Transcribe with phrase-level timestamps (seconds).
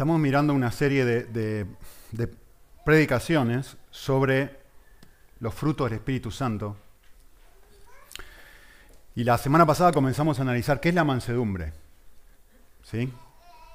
[0.00, 1.66] Estamos mirando una serie de,
[2.10, 2.28] de-
[2.86, 4.58] predicaciones sobre
[5.40, 6.74] los frutos del Espíritu Santo.
[9.14, 11.74] Y la semana pasada comenzamos a analizar qué es la mansedumbre.
[12.82, 13.12] ¿Sí?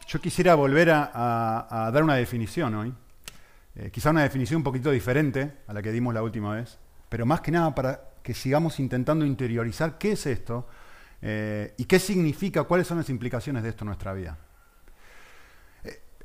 [0.08, 2.92] Yo quisiera volver a dar una definición hoy.
[3.76, 7.28] Eh, quizá una definición un poquito diferente a la que dimos la última vez, pero
[7.28, 10.68] más que nada para que sigamos intentando interiorizar qué es esto
[11.22, 14.40] eh, y qué significa, cuáles son las implicaciones de esto en nuestra vida.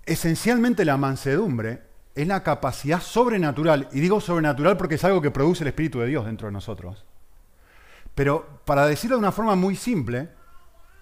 [0.07, 1.83] Esencialmente la mansedumbre
[2.15, 6.07] es la capacidad sobrenatural, y digo sobrenatural porque es algo que produce el Espíritu de
[6.07, 7.05] Dios dentro de nosotros.
[8.15, 10.29] Pero para decirlo de una forma muy simple,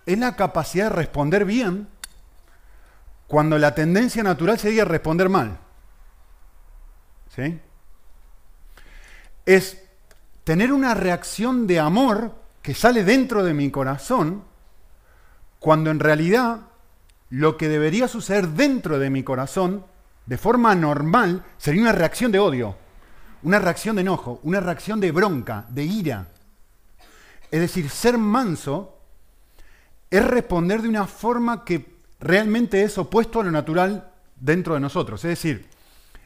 [0.07, 1.89] es la capacidad de responder bien
[3.27, 5.59] cuando la tendencia natural sería responder mal.
[7.35, 7.61] ¿Sí?
[9.45, 9.83] Es
[10.45, 14.45] tener una reacción de amor que sale dentro de mi corazón
[15.59, 16.68] cuando en realidad
[17.31, 19.85] lo que debería suceder dentro de mi corazón
[20.27, 22.77] de forma normal sería una reacción de odio,
[23.43, 26.27] una reacción de enojo, una reacción de bronca, de ira.
[27.51, 28.99] Es decir, ser manso
[30.11, 35.25] es responder de una forma que realmente es opuesto a lo natural dentro de nosotros.
[35.25, 35.67] Es decir,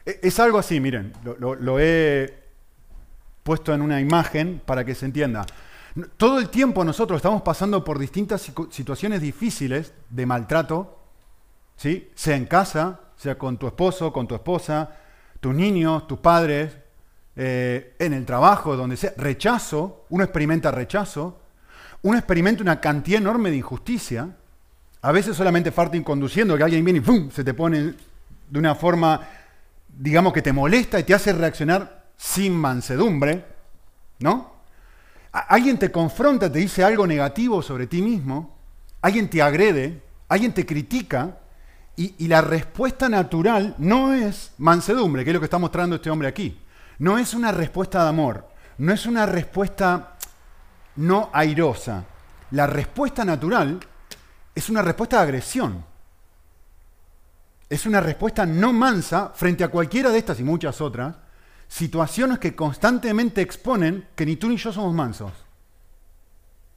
[0.07, 2.43] e- es algo así, miren, lo, lo- lo he
[3.43, 5.45] puesto en una imagen para que se entienda.
[6.17, 10.99] Todo el tiempo nosotros estamos pasando por distintas situaciones difíciles de maltrato,
[11.77, 12.11] ¿sí?
[12.15, 14.97] sea en casa, sea con tu esposo, con tu esposa,
[15.41, 16.73] tus niños, tus padres,
[17.37, 19.13] eh, en el trabajo, donde sea.
[19.17, 21.41] Rechazo, uno experimenta rechazo,
[22.03, 24.29] uno experimenta una cantidad enorme de injusticia.
[25.03, 27.31] A veces solamente falta conduciendo, que alguien viene y ¡pum!
[27.31, 27.95] se te pone
[28.49, 29.21] de una forma,
[29.89, 33.45] digamos, que te molesta y te hace reaccionar sin mansedumbre,
[34.21, 34.62] ¿no?
[35.33, 38.59] Alguien te confronta, te dice algo negativo sobre ti mismo,
[39.01, 41.39] alguien te agrede, alguien te critica,
[41.97, 46.11] y, y la respuesta natural no es mansedumbre, que es lo que está mostrando este
[46.11, 46.61] hombre aquí.
[46.99, 48.47] No es una respuesta de amor,
[48.79, 50.17] no es una respuesta
[50.97, 52.05] no airosa.
[52.51, 53.81] La respuesta natural
[54.55, 55.85] es una respuesta de agresión.
[57.69, 61.17] Es una respuesta no mansa frente a cualquiera de estas y muchas otras
[61.73, 65.33] situaciones que constantemente exponen que ni tú ni yo somos mansos.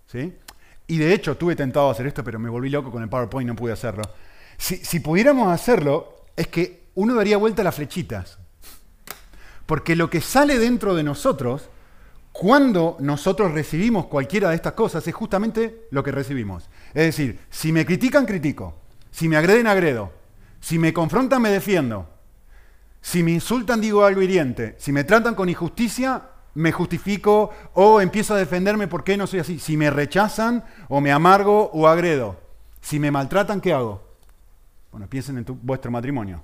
[0.07, 0.33] ¿Sí?
[0.87, 3.51] Y de hecho tuve tentado hacer esto, pero me volví loco con el PowerPoint y
[3.51, 4.03] no pude hacerlo.
[4.57, 8.37] Si, si pudiéramos hacerlo, es que uno daría vuelta a las flechitas.
[9.65, 11.67] Porque lo que sale dentro de nosotros,
[12.31, 16.69] cuando nosotros recibimos cualquiera de estas cosas, es justamente lo que recibimos.
[16.93, 18.75] Es decir, si me critican, critico.
[19.11, 20.13] Si me agreden, agredo.
[20.61, 22.14] Si me confrontan, me defiendo.
[23.05, 24.73] Si me insultan, digo algo hiriente.
[24.79, 26.23] Si me tratan con injusticia,
[26.55, 29.59] me justifico o empiezo a defenderme por qué no soy así.
[29.59, 32.35] Si me rechazan, o me amargo o agredo.
[32.81, 34.01] Si me maltratan, ¿qué hago?
[34.91, 36.41] Bueno, piensen en tu- vuestro matrimonio.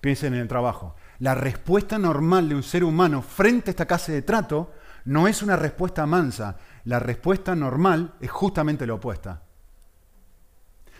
[0.00, 0.96] Piensen en el trabajo.
[1.20, 4.72] La respuesta normal de un ser humano frente a esta clase de trato
[5.04, 6.56] no es una respuesta mansa.
[6.84, 9.40] La respuesta normal es justamente la opuesta.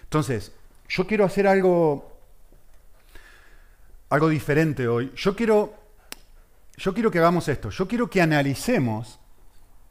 [0.04, 0.52] Entonces,
[0.88, 2.15] yo quiero hacer algo,
[4.08, 5.12] algo diferente hoy.
[5.16, 5.74] Yo quiero,
[6.76, 7.70] yo quiero que hagamos esto.
[7.70, 9.18] Yo quiero que analicemos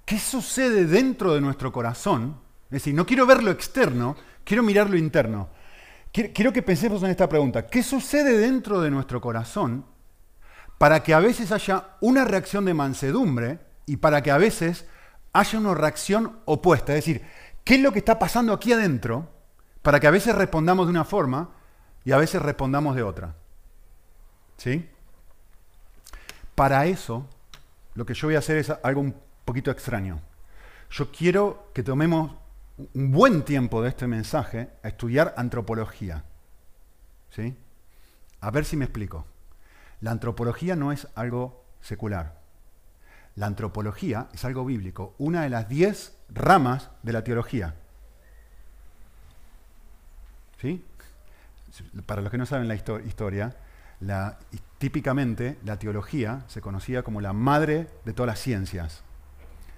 [0.05, 2.39] qué sucede dentro de nuestro corazón.
[2.65, 5.49] Es decir, no quiero ver lo externo, quiero mirar lo interno.
[6.11, 7.67] Quiero, que pensemos en esta pregunta.
[7.67, 9.85] ¿Qué sucede dentro de nuestro corazón
[10.77, 14.85] para que a veces haya una reacción de mansedumbre y para que a veces
[15.33, 16.95] haya una reacción opuesta?
[16.95, 17.21] Es decir,
[17.65, 19.29] ¿qué es lo que está pasando aquí adentro
[19.81, 21.49] para que a veces respondamos de una forma
[22.05, 23.35] y a veces respondamos de otra?
[24.57, 24.89] ¿Sí?
[26.55, 27.27] Para eso,
[27.95, 30.21] lo que yo voy a hacer es algo un poquito extraño.
[30.91, 32.31] Yo quiero que tomemos
[32.93, 36.23] un buen tiempo de este mensaje a estudiar antropología.
[37.31, 37.55] ¿Sí?
[38.41, 39.25] A ver si me explico.
[40.01, 42.39] La antropología no es algo secular.
[43.35, 47.75] La antropología es algo bíblico, una de las diez ramas de la teología.
[50.61, 50.85] ¿Sí?
[52.05, 53.55] Para los que no saben la histo- historia,
[53.99, 54.37] la-
[54.77, 59.03] típicamente la teología se conocía como la madre de todas las ciencias.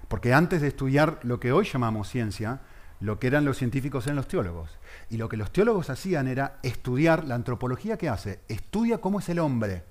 [0.08, 2.60] Porque antes de estudiar lo que hoy llamamos ciencia,
[3.00, 4.70] lo que eran los científicos eran los teólogos.
[5.10, 9.28] Y lo que los teólogos hacían era estudiar la antropología que hace, estudia cómo es
[9.28, 9.84] el hombre.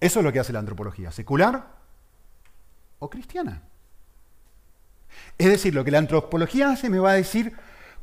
[0.00, 1.66] Eso es lo que hace la antropología, secular
[2.98, 3.62] o cristiana.
[5.38, 7.56] Es decir, lo que la antropología hace me va a decir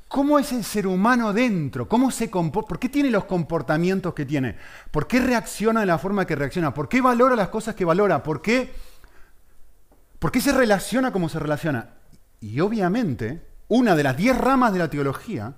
[0.09, 4.57] cómo es el ser humano dentro, cómo se por qué tiene los comportamientos que tiene,
[4.91, 8.23] por qué reacciona de la forma que reacciona, por qué valora las cosas que valora,
[8.23, 8.73] por qué,
[10.17, 11.91] por qué se relaciona como se relaciona.
[12.41, 15.53] Y obviamente, una de las diez ramas de la teología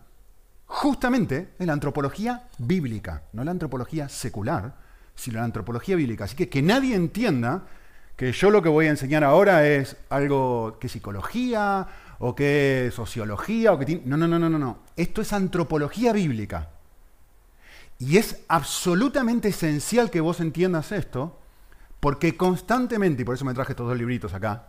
[0.66, 4.76] justamente es la antropología bíblica, no la antropología secular,
[5.16, 6.26] sino la antropología bíblica.
[6.26, 7.64] Así que que nadie entienda
[8.18, 11.88] que yo lo que voy a enseñar ahora es algo que psicología
[12.24, 14.80] o que sociología o que no no no no no no.
[14.96, 16.70] Esto es antropología bíblica.
[17.98, 21.40] Y es absolutamente esencial que vos entiendas esto,
[22.00, 24.68] porque constantemente, y por eso me traje estos dos libritos acá,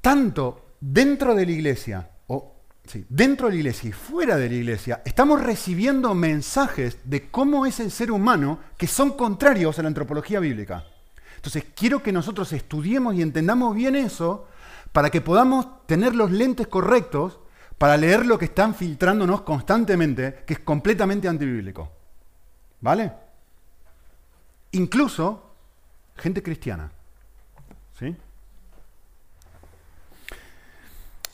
[0.00, 4.54] tanto dentro de la iglesia, o sí, dentro de la iglesia y fuera de la
[4.54, 9.88] iglesia, estamos recibiendo mensajes de cómo es el ser humano que son contrarios a la
[9.88, 10.84] antropología bíblica.
[11.36, 14.48] Entonces, quiero que nosotros estudiemos y entendamos bien eso
[14.94, 17.40] para que podamos tener los lentes correctos
[17.78, 21.90] para leer lo que están filtrándonos constantemente, que es completamente antibíblico.
[22.80, 23.12] ¿Vale?
[24.70, 25.50] Incluso
[26.14, 26.92] gente cristiana.
[27.98, 28.14] ¿Sí?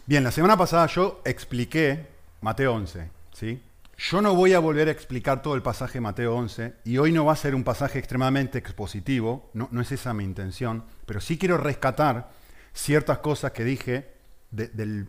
[0.07, 2.07] Bien, la semana pasada yo expliqué
[2.41, 3.63] Mateo 11, ¿sí?
[3.99, 7.13] Yo no voy a volver a explicar todo el pasaje de Mateo 11 y hoy
[7.13, 11.21] no va a ser un pasaje extremadamente expositivo, no, no es esa mi intención, pero
[11.21, 12.40] sí quiero rescatar
[12.73, 14.11] ciertas cosas que dije
[14.51, 15.07] del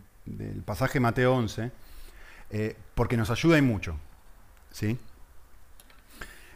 [0.64, 1.72] pasaje Mateo 11,
[2.50, 3.96] eh, porque nos ayuda y mucho.
[4.70, 4.98] ¿sí?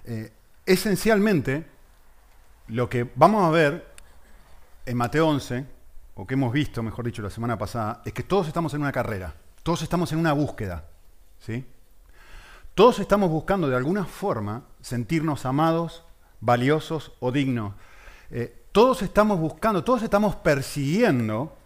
[0.04, 0.32] Eh,
[0.66, 1.66] esencialmente,
[2.68, 3.86] lo que vamos a ver
[4.84, 5.66] en Mateo 11,
[6.14, 8.92] o que hemos visto, mejor dicho, la semana pasada, es que todos estamos en una
[8.92, 10.84] carrera, todos estamos en una búsqueda.
[11.40, 11.64] ¿sí?
[12.74, 16.04] Todos estamos buscando de alguna forma sentirnos amados,
[16.40, 17.74] valiosos o dignos.
[18.30, 21.56] Eh, todos estamos buscando, todos estamos persiguiendo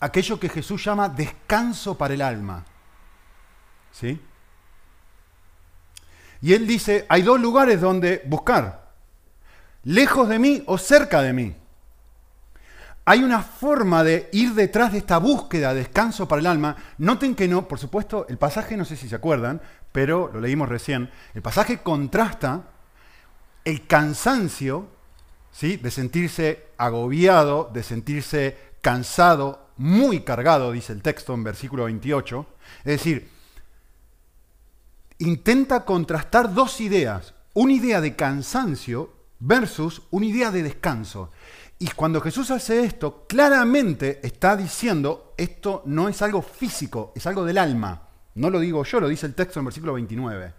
[0.00, 2.62] aquello que Jesús llama descanso para el alma.
[3.90, 4.20] ¿Sí?
[6.42, 8.90] Y él dice, hay dos lugares donde buscar,
[9.84, 11.56] lejos de mí o cerca de mí.
[13.06, 16.76] Hay una forma de ir detrás de esta búsqueda de descanso para el alma.
[16.98, 20.68] Noten que no, por supuesto, el pasaje, no sé si se acuerdan, pero lo leímos
[20.68, 22.64] recién, el pasaje contrasta
[23.64, 24.97] el cansancio,
[25.60, 32.46] de sentirse agobiado, de sentirse cansado, muy cargado, dice el texto en versículo 28.
[32.78, 33.28] Es decir,
[35.18, 41.30] intenta contrastar dos ideas, una idea de cansancio versus una idea de descanso.
[41.80, 47.44] Y cuando Jesús hace esto, claramente está diciendo, esto no es algo físico, es algo
[47.44, 48.02] del alma.
[48.34, 50.52] No lo digo yo, lo dice el texto en versículo 29.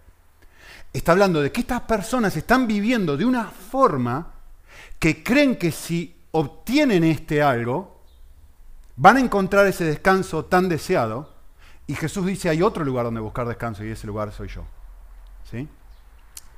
[0.92, 4.39] Está hablando de que estas personas están viviendo de una forma
[5.00, 8.00] que creen que si obtienen este algo,
[8.96, 11.32] van a encontrar ese descanso tan deseado.
[11.86, 14.62] Y Jesús dice, hay otro lugar donde buscar descanso y ese lugar soy yo.
[15.50, 15.66] ¿Sí?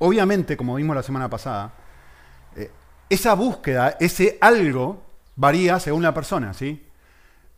[0.00, 1.72] Obviamente, como vimos la semana pasada,
[2.56, 2.70] eh,
[3.08, 5.02] esa búsqueda, ese algo,
[5.36, 6.52] varía según la persona.
[6.52, 6.84] ¿sí?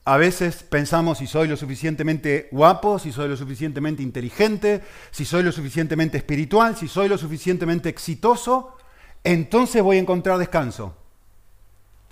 [0.04, 5.42] A veces pensamos si soy lo suficientemente guapo, si soy lo suficientemente inteligente, si soy
[5.42, 8.76] lo suficientemente espiritual, si soy lo suficientemente exitoso,
[9.24, 10.94] entonces voy a encontrar descanso.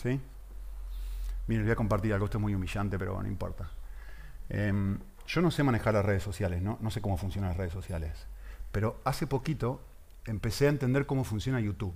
[0.03, 0.21] ¿Sí?
[1.47, 3.71] Miren, voy a compartir algo, esto es muy humillante, pero no importa.
[4.49, 6.79] Em, yo no sé manejar las redes sociales, ¿no?
[6.81, 8.27] no sé cómo funcionan las redes sociales,
[8.73, 9.81] pero hace poquito
[10.27, 11.95] empecé a entender cómo funciona YouTube.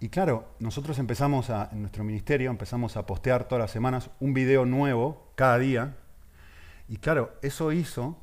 [0.00, 4.32] Y claro, nosotros empezamos a, en nuestro ministerio, empezamos a postear todas las semanas un
[4.32, 5.96] video nuevo cada día.
[6.88, 8.16] Y claro, eso hizo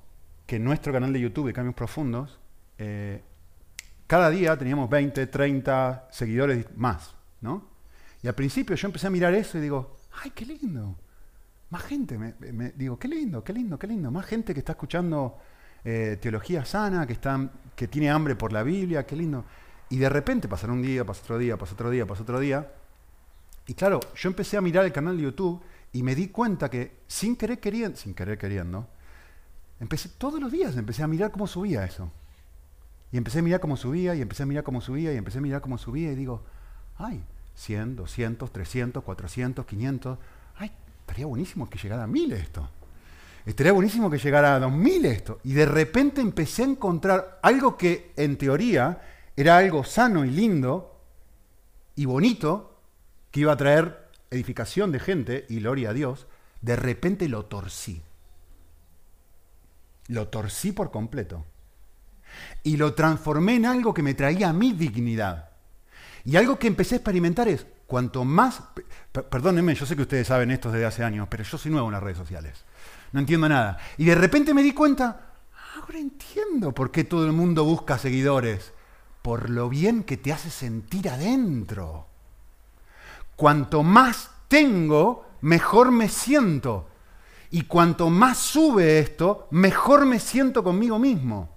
[0.47, 2.39] que nuestro canal de YouTube de Cambios Profundos,
[2.77, 3.23] eh,
[4.07, 7.67] cada día teníamos 20, 30 seguidores más, ¿no?
[8.21, 10.95] Y al principio yo empecé a mirar eso y digo, ay, qué lindo.
[11.69, 14.11] Más gente, me, digo, qué lindo, qué lindo, qué lindo.
[14.11, 15.37] Más gente que está escuchando
[15.83, 19.45] eh, teología sana, que, está, que tiene hambre por la Biblia, qué lindo.
[19.89, 22.71] Y de repente pasará un día, pasa otro día, pasa otro día, pasa otro día.
[23.67, 25.61] Y claro, yo empecé a mirar el canal de YouTube
[25.93, 28.87] y me di cuenta que sin querer queriendo, sin querer queriendo,
[29.79, 32.11] empecé todos los días, empecé a mirar cómo subía eso.
[33.11, 35.41] Y empecé a mirar cómo subía, y empecé a mirar cómo subía, y empecé a
[35.41, 36.43] mirar cómo subía, y digo,
[36.97, 37.23] ay,
[37.55, 40.17] 100, 200, 300, 400, 500.
[40.57, 40.71] Ay,
[41.01, 42.69] estaría buenísimo que llegara a 1000 esto.
[43.45, 45.39] Estaría buenísimo que llegara a 2000 esto.
[45.43, 49.01] Y de repente empecé a encontrar algo que en teoría
[49.35, 50.99] era algo sano y lindo
[51.95, 52.77] y bonito,
[53.31, 56.27] que iba a traer edificación de gente y gloria a Dios.
[56.61, 58.01] De repente lo torcí.
[60.07, 61.45] Lo torcí por completo.
[62.63, 65.49] Y lo transformé en algo que me traía mi dignidad.
[66.23, 68.63] Y algo que empecé a experimentar es, cuanto más,
[69.11, 71.93] perdónenme, yo sé que ustedes saben esto desde hace años, pero yo soy nuevo en
[71.93, 72.65] las redes sociales.
[73.11, 73.77] No entiendo nada.
[73.97, 75.33] Y de repente me di cuenta,
[75.75, 78.73] ahora entiendo por qué todo el mundo busca seguidores.
[79.21, 82.07] Por lo bien que te hace sentir adentro.
[83.35, 86.89] Cuanto más tengo, mejor me siento.
[87.51, 91.54] Y cuanto más sube esto, mejor me siento conmigo mismo.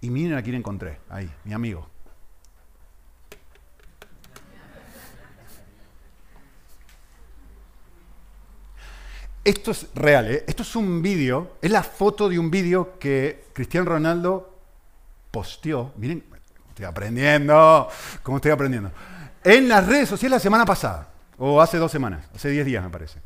[0.00, 1.86] Y miren a quién encontré, ahí, mi amigo.
[9.42, 10.44] Esto es real, ¿eh?
[10.46, 14.54] esto es un vídeo, es la foto de un vídeo que Cristiano Ronaldo
[15.30, 15.92] posteó.
[15.96, 16.22] Miren,
[16.68, 17.88] estoy aprendiendo,
[18.22, 18.92] ¿cómo estoy aprendiendo?
[19.42, 22.90] En las redes sociales la semana pasada, o hace dos semanas, hace diez días me
[22.90, 23.20] parece.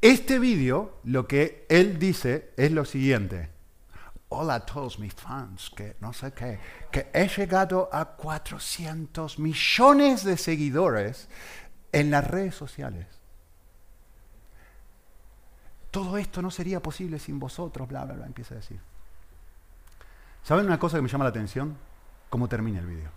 [0.00, 3.50] Este vídeo, lo que él dice es lo siguiente.
[4.32, 6.60] Hola a todos mis fans, que no sé qué,
[6.92, 11.28] que he llegado a 400 millones de seguidores
[11.90, 13.08] en las redes sociales.
[15.90, 18.78] Todo esto no sería posible sin vosotros, bla, bla, bla, empieza a decir.
[20.44, 21.76] ¿Saben una cosa que me llama la atención?
[22.28, 23.10] Cómo termina el vídeo.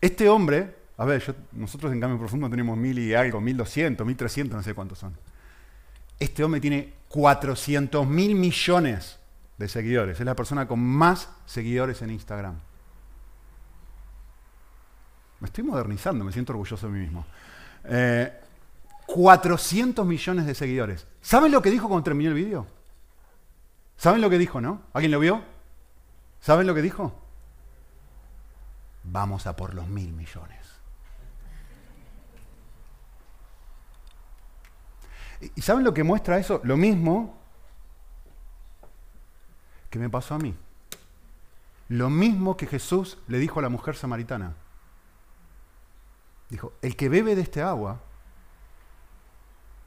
[0.00, 4.16] Este hombre, a ver, nosotros en Cambio Profundo tenemos mil y algo, mil doscientos, mil
[4.16, 5.16] trescientos, no sé cuántos son.
[6.20, 9.18] Este hombre tiene 400 mil millones
[9.58, 10.18] de seguidores.
[10.18, 12.58] Es la persona con más seguidores en Instagram.
[15.40, 17.26] Me estoy modernizando, me siento orgulloso de mí mismo.
[17.84, 18.32] Eh,
[19.06, 21.06] 400 millones de seguidores.
[21.20, 22.66] ¿Saben lo que dijo cuando terminó el vídeo?
[23.96, 24.82] ¿Saben lo que dijo, no?
[24.92, 25.42] ¿Alguien lo vio?
[26.40, 27.12] ¿Saben lo que dijo?
[29.04, 30.58] Vamos a por los mil millones.
[35.54, 36.60] ¿Y saben lo que muestra eso?
[36.64, 37.37] Lo mismo
[39.90, 40.54] que me pasó a mí.
[41.88, 44.54] Lo mismo que Jesús le dijo a la mujer samaritana.
[46.50, 48.00] Dijo, el que bebe de este agua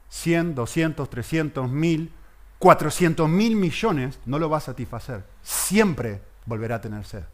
[0.08, 2.12] 100, 200, 300, 1000,
[2.58, 5.24] 400 mil millones, no lo va a satisfacer.
[5.42, 7.24] Siempre volverá a tener sed.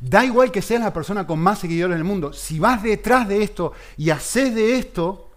[0.00, 3.28] Da igual que seas la persona con más seguidores en el mundo, si vas detrás
[3.28, 5.30] de esto y haces de esto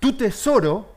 [0.00, 0.93] tu tesoro,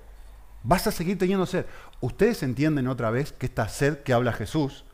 [0.63, 1.65] vas a seguir teniendo sed.
[2.01, 4.85] Ustedes entienden otra vez que esta sed que habla Jesús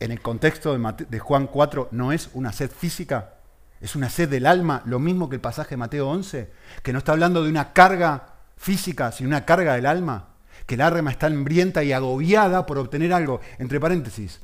[0.00, 3.34] en el contexto de, Juan 4 no es una sed física,
[3.80, 6.50] es una sed del alma, lo mismo que el pasaje de Mateo 11,
[6.82, 10.28] que no está hablando de una carga física, sino una carga del alma,
[10.66, 13.40] que el alma está hambrienta y agobiada por obtener algo.
[13.58, 14.40] Entre paréntesis,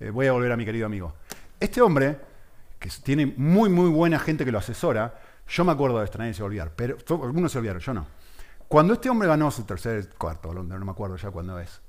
[0.00, 1.14] eh, voy a volver a mi querido amigo.
[1.60, 2.18] Este hombre,
[2.78, 6.34] que tiene muy, muy buena gente que lo asesora, yo me acuerdo de esto, nadie
[6.34, 8.06] se olvidar, pero algunos se olvidaron, yo no.
[8.74, 11.80] Cuando este hombre ganó su tercer, cuarto balón, no me acuerdo ya cuándo es,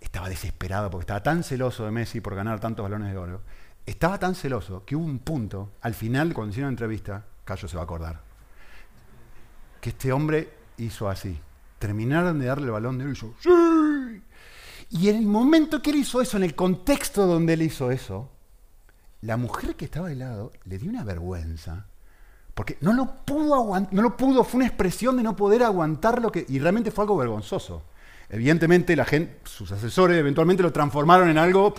[0.00, 3.42] estaba desesperado porque estaba tan celoso de Messi por ganar tantos balones de oro
[3.84, 7.76] estaba tan celoso que hubo un punto, al final, cuando hicieron una entrevista, Cayo se
[7.76, 8.22] va a acordar,
[9.82, 11.38] que este hombre hizo así.
[11.78, 14.22] Terminaron de darle el balón de oro y hizo ¡Sí!
[14.92, 18.30] Y en el momento que él hizo eso, en el contexto donde él hizo eso,
[19.20, 21.89] la mujer que estaba al lado le dio una vergüenza.
[22.60, 26.20] Porque no lo pudo aguantar, no lo pudo, fue una expresión de no poder aguantar
[26.20, 26.44] lo que.
[26.46, 27.84] Y realmente fue algo vergonzoso.
[28.28, 31.72] Evidentemente, la gente, sus asesores eventualmente lo transformaron en algo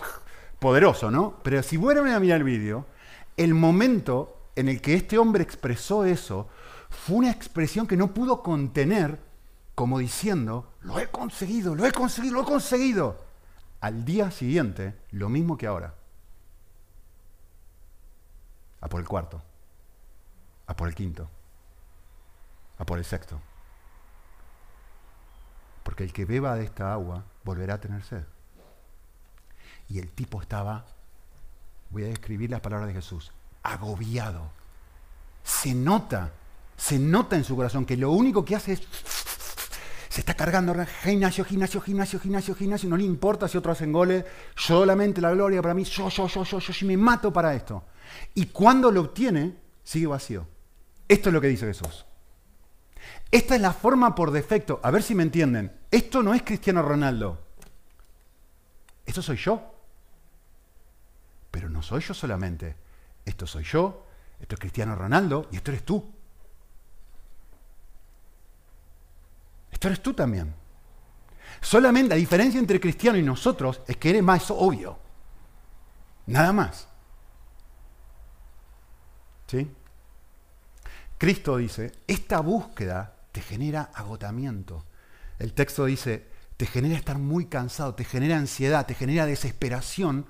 [0.58, 1.36] poderoso, ¿no?
[1.44, 2.88] Pero si vuelven a mirar el vídeo,
[3.38, 6.48] el momento en el que este hombre expresó eso
[6.90, 9.20] fue una expresión que no pudo contener,
[9.76, 13.24] como diciendo, lo he conseguido, lo he conseguido, lo he conseguido.
[13.82, 15.94] Al día siguiente, lo mismo que ahora.
[18.80, 19.44] A por el cuarto,
[20.72, 21.30] a por el quinto,
[22.78, 23.40] a por el sexto.
[25.84, 28.24] Porque el que beba de esta agua volverá a tener sed.
[29.90, 30.86] Y el tipo estaba,
[31.90, 34.50] voy a describir las palabras de Jesús, agobiado.
[35.44, 36.32] Se nota,
[36.78, 38.82] se nota en su corazón que lo único que hace es
[40.08, 40.74] se está cargando
[41.04, 44.26] gimnasio, gimnasio, gimnasio, gimnasio, gimnasio, no le importa si otros hacen goles,
[44.56, 47.86] solamente la gloria para mí, yo, yo, yo, yo, yo, yo me mato para esto.
[48.34, 50.46] Y cuando lo obtiene, sigue vacío.
[51.12, 52.06] Esto es lo que dice Jesús.
[53.30, 55.78] Esta es la forma por defecto, a ver si me entienden.
[55.92, 57.48] Esto no es Cristiano Ronaldo.
[59.06, 59.76] Esto soy yo.
[61.52, 62.78] Pero no soy yo solamente.
[63.26, 64.08] Esto soy yo,
[64.40, 66.14] esto es Cristiano Ronaldo y esto eres tú.
[69.70, 70.56] Esto eres tú también.
[71.60, 74.98] Solamente la diferencia entre Cristiano y nosotros es que eres más obvio.
[76.28, 76.88] Nada más.
[79.48, 79.70] ¿Sí?
[81.22, 84.86] Cristo dice, esta búsqueda te genera agotamiento.
[85.38, 86.26] El texto dice,
[86.58, 90.26] te genera estar muy cansado, te genera ansiedad, te genera desesperación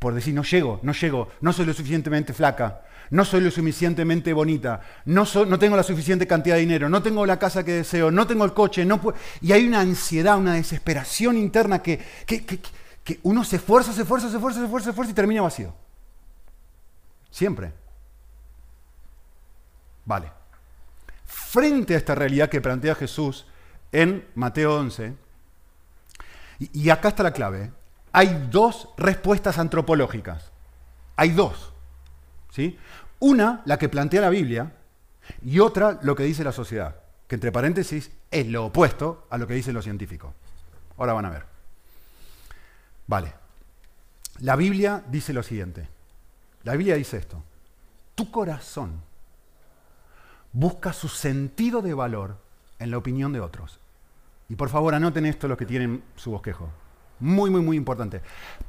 [0.00, 4.32] por decir, no llego, no llego, no soy lo suficientemente flaca, no soy lo suficientemente
[4.32, 8.10] bonita, no, no tengo la suficiente cantidad de dinero, no tengo la casa que deseo,
[8.10, 9.00] no tengo el coche, no
[9.42, 14.28] y hay una ansiedad, una desesperación interna que, que, que uno se esfuerza, se esfuerza,
[14.28, 15.72] se esfuerza, se esfuerza, se esfuerza y termina vacío.
[17.30, 17.81] Siempre.
[20.04, 20.32] Vale.
[21.24, 23.46] frente a esta realidad que plantea Jesús
[23.92, 25.14] en Mateo 11.
[26.58, 27.72] Y, acá está la clave.
[28.12, 30.50] Hay dos respuestas antropológicas.
[31.16, 31.72] Hay dos.
[32.50, 32.78] ¿sí?
[33.18, 34.72] Una, la que plantea la Biblia,
[35.44, 39.46] y otra, lo que dice la sociedad, que entre paréntesis es lo opuesto a lo
[39.46, 40.34] que dice lo científico.
[40.98, 41.44] Ahora van a ver.
[43.06, 43.34] Vale.
[44.40, 45.88] La Biblia dice lo siguiente.
[46.64, 47.42] La Biblia dice esto.
[48.14, 49.02] Tu corazón
[50.52, 52.36] busca su sentido de valor
[52.78, 53.80] en la opinión de otros.
[54.48, 56.68] Y por favor, anoten esto los que tienen su bosquejo.
[57.20, 58.20] Muy, muy, muy importante.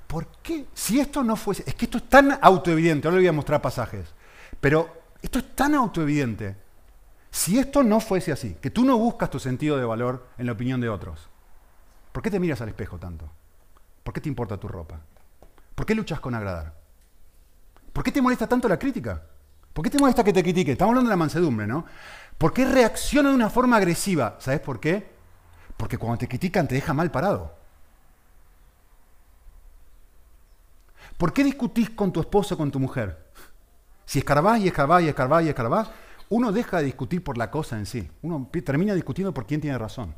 [0.08, 0.68] ¿Por qué?
[0.74, 1.64] Si esto no fuese...
[1.66, 3.08] Es que esto es tan autoevidente.
[3.08, 4.14] Ahora le voy a mostrar pasajes.
[4.62, 6.56] Pero esto es tan autoevidente.
[7.32, 10.52] Si esto no fuese así, que tú no buscas tu sentido de valor en la
[10.52, 11.28] opinión de otros,
[12.12, 13.28] ¿por qué te miras al espejo tanto?
[14.04, 15.00] ¿Por qué te importa tu ropa?
[15.74, 16.76] ¿Por qué luchas con agradar?
[17.92, 19.24] ¿Por qué te molesta tanto la crítica?
[19.74, 20.74] ¿Por qué te molesta que te critique?
[20.74, 21.86] Estamos hablando de la mansedumbre, ¿no?
[22.38, 24.38] ¿Por qué reacciona de una forma agresiva?
[24.40, 25.12] ¿Sabes por qué?
[25.78, 27.56] Porque cuando te critican te deja mal parado.
[31.18, 33.32] ¿Por qué discutís con tu esposo o con tu mujer?
[34.06, 35.90] Si escarbás y escarbás y escarbás y escarbás,
[36.30, 38.10] uno deja de discutir por la cosa en sí.
[38.22, 40.14] Uno termina discutiendo por quién tiene razón.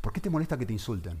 [0.00, 1.20] ¿Por qué te molesta que te insulten?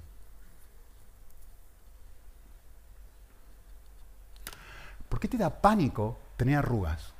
[5.08, 7.12] ¿Por qué te da pánico tener arrugas?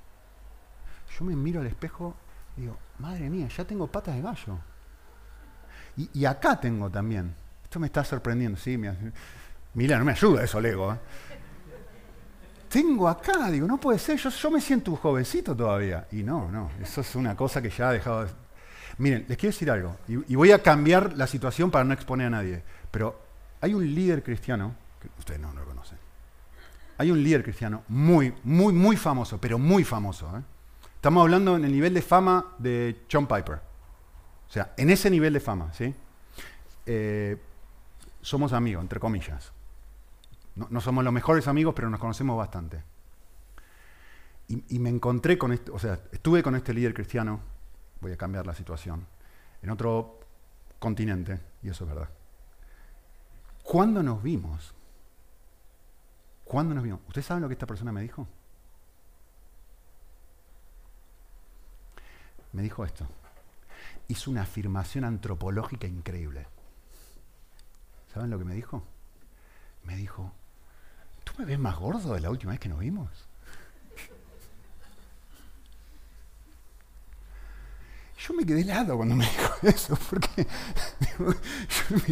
[1.19, 2.15] Yo me miro al espejo
[2.57, 4.59] y digo, madre mía, ya tengo patas de gallo.
[5.97, 7.35] Y, acá tengo también.
[7.65, 8.79] Esto me está sorprendiendo, sí.
[9.75, 10.93] Mira, no me ayuda eso, Lego.
[10.93, 10.99] ¿eh?
[12.69, 16.07] Tengo acá, digo, no puede ser, yo, yo me siento un jovencito todavía.
[16.13, 18.31] Y no, no, eso es una cosa que ya ha dejado de...
[18.99, 22.31] Miren, les quiero decir algo, y, voy a cambiar la situación para no exponer a
[22.31, 23.21] nadie, pero
[23.61, 25.78] hay un líder cristiano, que ustedes no, lo conocen,
[26.99, 30.37] hay un líder cristiano muy, muy, muy famoso, pero muy famoso.
[30.37, 30.43] ¿eh?
[30.97, 33.55] Estamos hablando en el nivel de fama de John Piper.
[34.49, 35.95] O sea, en ese nivel de fama, ¿sí?
[36.87, 37.37] Eh,
[38.21, 39.53] somos amigos, entre comillas.
[40.57, 42.83] No, somos los mejores amigos, pero nos conocemos bastante.
[44.49, 47.41] Y, me encontré con este, o sea, estuve con este líder cristiano,
[48.01, 49.07] voy a cambiar la situación,
[49.63, 50.19] en otro
[50.79, 52.09] continente, y eso es verdad.
[53.63, 54.75] ¿Cuándo nos vimos?
[56.49, 57.01] ¿Cuándo nos vimos?
[57.07, 58.27] ¿Ustedes saben lo que esta persona me dijo?
[62.53, 63.07] Me dijo esto.
[64.09, 66.47] Hizo una afirmación antropológica increíble.
[68.15, 68.83] ¿Saben lo que me dijo?
[69.85, 70.33] Me dijo,
[71.23, 73.11] ¿tú me ves más gordo de la última vez que nos vimos?
[78.27, 80.47] Yo me quedé helado cuando me dijo eso, porque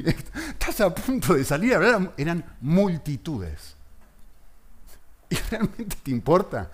[0.05, 3.76] estás a punto de salir a hablar, eran multitudes.
[5.31, 6.71] ¿Y realmente te importa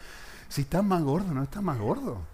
[0.49, 2.33] si estás más gordo no estás más gordo?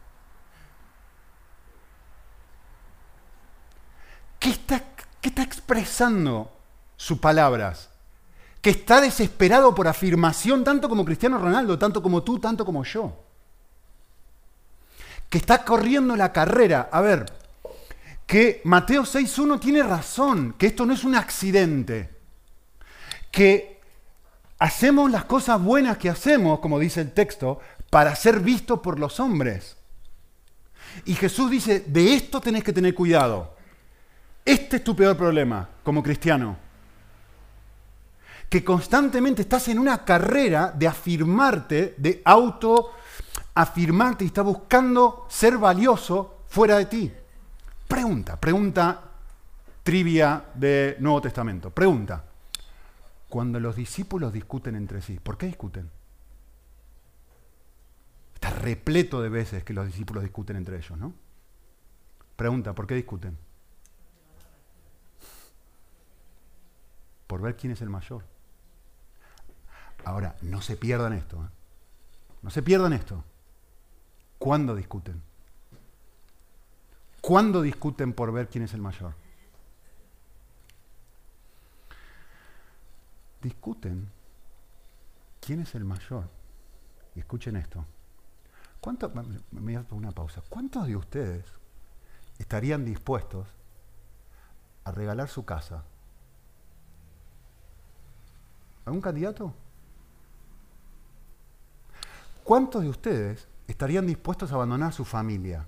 [4.39, 4.83] ¿Qué está,
[5.21, 6.53] qué está expresando
[6.97, 7.91] sus palabras?
[8.61, 13.25] Que está desesperado por afirmación, tanto como Cristiano Ronaldo, tanto como tú, tanto como yo.
[15.29, 16.89] Que está corriendo la carrera.
[16.91, 17.27] A ver,
[18.27, 22.17] que Mateo 6.1 tiene razón, que esto no es un accidente.
[23.31, 23.78] Que
[24.59, 29.21] hacemos las cosas buenas que hacemos, como dice el texto, para ser vistos por los
[29.21, 29.77] hombres.
[31.05, 33.57] Y Jesús dice, de esto tenés que tener cuidado.
[34.45, 36.69] Este es tu peor problema como cristiano
[38.49, 42.93] que constantemente estás en una carrera de afirmarte, de auto
[43.55, 47.13] afirmarte y estás buscando ser valioso fuera de ti.
[47.87, 49.03] Pregunta, pregunta
[49.83, 51.71] trivia de Nuevo Testamento.
[51.71, 52.28] Pregunta.
[53.29, 55.91] Cuando los discípulos discuten entre sí, ¿por qué discuten?
[58.35, 61.13] Está repleto de veces que los discípulos discuten entre ellos, ¿no?
[62.37, 63.37] Pregunta, ¿por qué discuten?
[67.27, 68.25] Por ver quién es el mayor.
[70.05, 71.45] Ahora, no se pierdan esto.
[71.45, 71.49] ¿eh?
[72.43, 73.25] No se pierdan esto.
[74.39, 75.21] ¿Cuándo discuten?
[77.21, 79.15] ¿Cuándo discuten por ver quién es el mayor?
[83.43, 84.11] Discuten
[85.41, 86.29] quién es el mayor.
[87.15, 87.85] Y escuchen esto.
[88.81, 89.13] ¿Cuánto,
[89.51, 90.43] me una pausa.
[90.49, 91.45] ¿Cuántos de ustedes
[92.39, 93.49] estarían dispuestos
[94.85, 95.83] a regalar su casa?
[98.85, 99.53] ¿A un candidato?
[102.45, 105.67] ¿Cuántos de ustedes estarían dispuestos a abandonar su familia?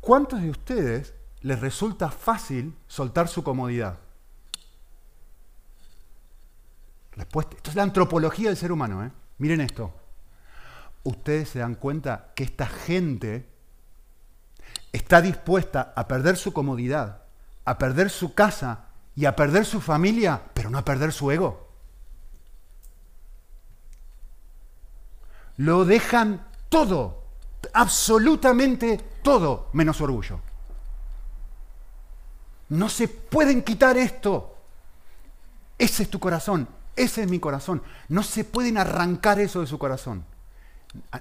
[0.00, 3.98] ¿Cuántos de ustedes les resulta fácil soltar su comodidad?
[7.12, 7.56] Respuesta.
[7.56, 9.04] Esto es la antropología del ser humano.
[9.04, 9.12] ¿eh?
[9.38, 9.92] Miren esto.
[11.02, 13.46] Ustedes se dan cuenta que esta gente
[14.90, 17.24] está dispuesta a perder su comodidad,
[17.66, 21.68] a perder su casa y a perder su familia, pero no a perder su ego.
[25.58, 27.22] Lo dejan todo,
[27.74, 30.40] absolutamente todo, menos su orgullo.
[32.68, 34.56] No se pueden quitar esto.
[35.78, 37.82] Ese es tu corazón, ese es mi corazón.
[38.08, 40.24] No se pueden arrancar eso de su corazón.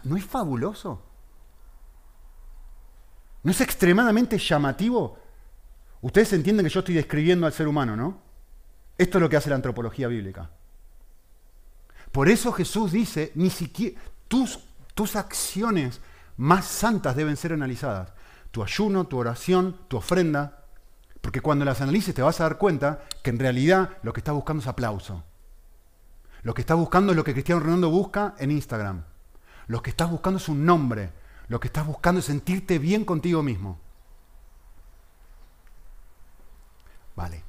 [0.04, 1.02] ¿No es fabuloso?
[3.44, 5.18] ¿No es extremadamente llamativo?
[6.02, 8.22] Ustedes entienden que yo estoy describiendo al ser humano, ¿no?
[8.98, 10.50] Esto es lo que hace la antropología bíblica.
[12.12, 14.60] Por eso Jesús dice, ni siquiera tus,
[14.94, 16.00] tus acciones
[16.38, 18.14] más santas deben ser analizadas.
[18.52, 20.63] Tu ayuno, tu oración, tu ofrenda.
[21.24, 24.36] Porque cuando las analices te vas a dar cuenta que en realidad lo que estás
[24.36, 25.24] buscando es aplauso.
[26.42, 29.06] Lo que estás buscando es lo que Cristiano Ronaldo busca en Instagram.
[29.68, 31.14] Lo que estás buscando es un nombre.
[31.48, 33.80] Lo que estás buscando es sentirte bien contigo mismo.
[37.16, 37.42] Vale.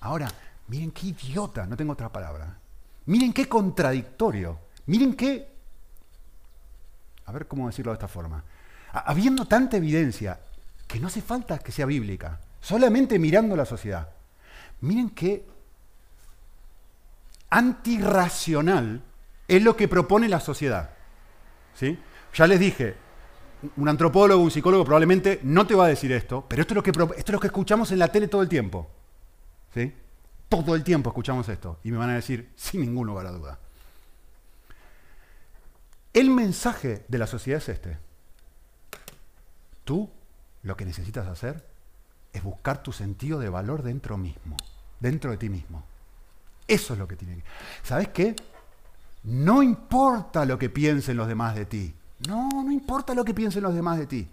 [0.00, 0.28] Ahora,
[0.68, 2.58] miren qué idiota, no tengo otra palabra.
[3.06, 4.58] Miren qué contradictorio.
[4.84, 5.56] Miren qué...
[7.24, 8.44] A ver cómo decirlo de esta forma.
[8.92, 10.38] Habiendo tanta evidencia
[10.86, 14.08] que no hace falta que sea bíblica, solamente mirando la sociedad.
[14.80, 15.46] Miren qué
[17.50, 19.02] antirracional
[19.48, 20.90] es lo que propone la sociedad.
[21.74, 21.98] ¿Sí?
[22.34, 22.94] Ya les dije,
[23.76, 26.82] un antropólogo, un psicólogo probablemente no te va a decir esto, pero esto es lo
[26.82, 28.88] que, esto es lo que escuchamos en la tele todo el tiempo.
[29.74, 29.92] ¿Sí?
[30.48, 33.58] Todo el tiempo escuchamos esto y me van a decir sin ningún lugar a duda.
[36.12, 37.98] El mensaje de la sociedad es este.
[39.84, 40.10] Tú
[40.62, 41.69] lo que necesitas hacer
[42.32, 44.56] es buscar tu sentido de valor dentro mismo,
[44.98, 45.84] dentro de ti mismo.
[46.66, 47.44] Eso es lo que tiene que...
[47.82, 48.36] ¿Sabes qué?
[49.24, 51.94] No importa lo que piensen los demás de ti.
[52.28, 54.28] No, no importa lo que piensen los demás de ti.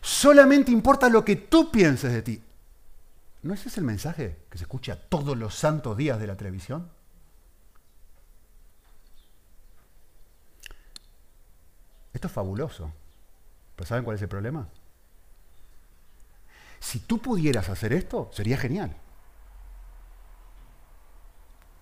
[0.00, 2.42] Solamente importa lo que tú pienses de ti.
[3.42, 6.88] ¿No ese es el mensaje que se escucha todos los santos días de la televisión?
[12.12, 12.92] Esto es fabuloso.
[13.74, 14.68] ¿Pero saben cuál es el problema?
[16.92, 18.94] Si tú pudieras hacer esto, sería genial.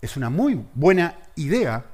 [0.00, 1.84] Es una muy buena idea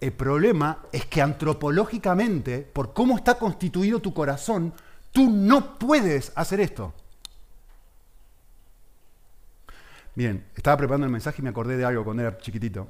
[0.00, 4.72] el problema es que antropológicamente, por cómo está constituido tu corazón,
[5.12, 6.94] tú no puedes hacer esto.
[10.14, 12.88] Bien, estaba preparando el mensaje y me acordé de algo cuando era chiquitito.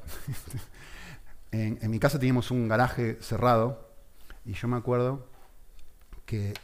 [1.51, 3.91] en, mi casa teníamos un garaje cerrado
[4.45, 5.27] y yo me acuerdo
[6.25, 6.55] que,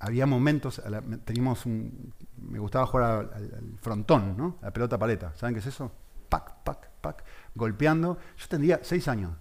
[0.00, 0.82] había momentos,
[1.24, 4.56] teníamos me gustaba jugar al, frontón, ¿no?
[4.62, 5.34] La pelota paleta.
[5.36, 5.92] ¿Saben qué es eso?
[6.28, 8.18] Pac, pac, pac golpeando.
[8.36, 9.32] Yo tendría seis años,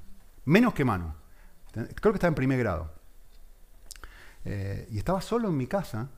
[0.46, 1.16] menos que mano.
[1.72, 2.92] Creo que estaba en primer grado.
[4.46, 6.10] Eh, y estaba solo en mi casa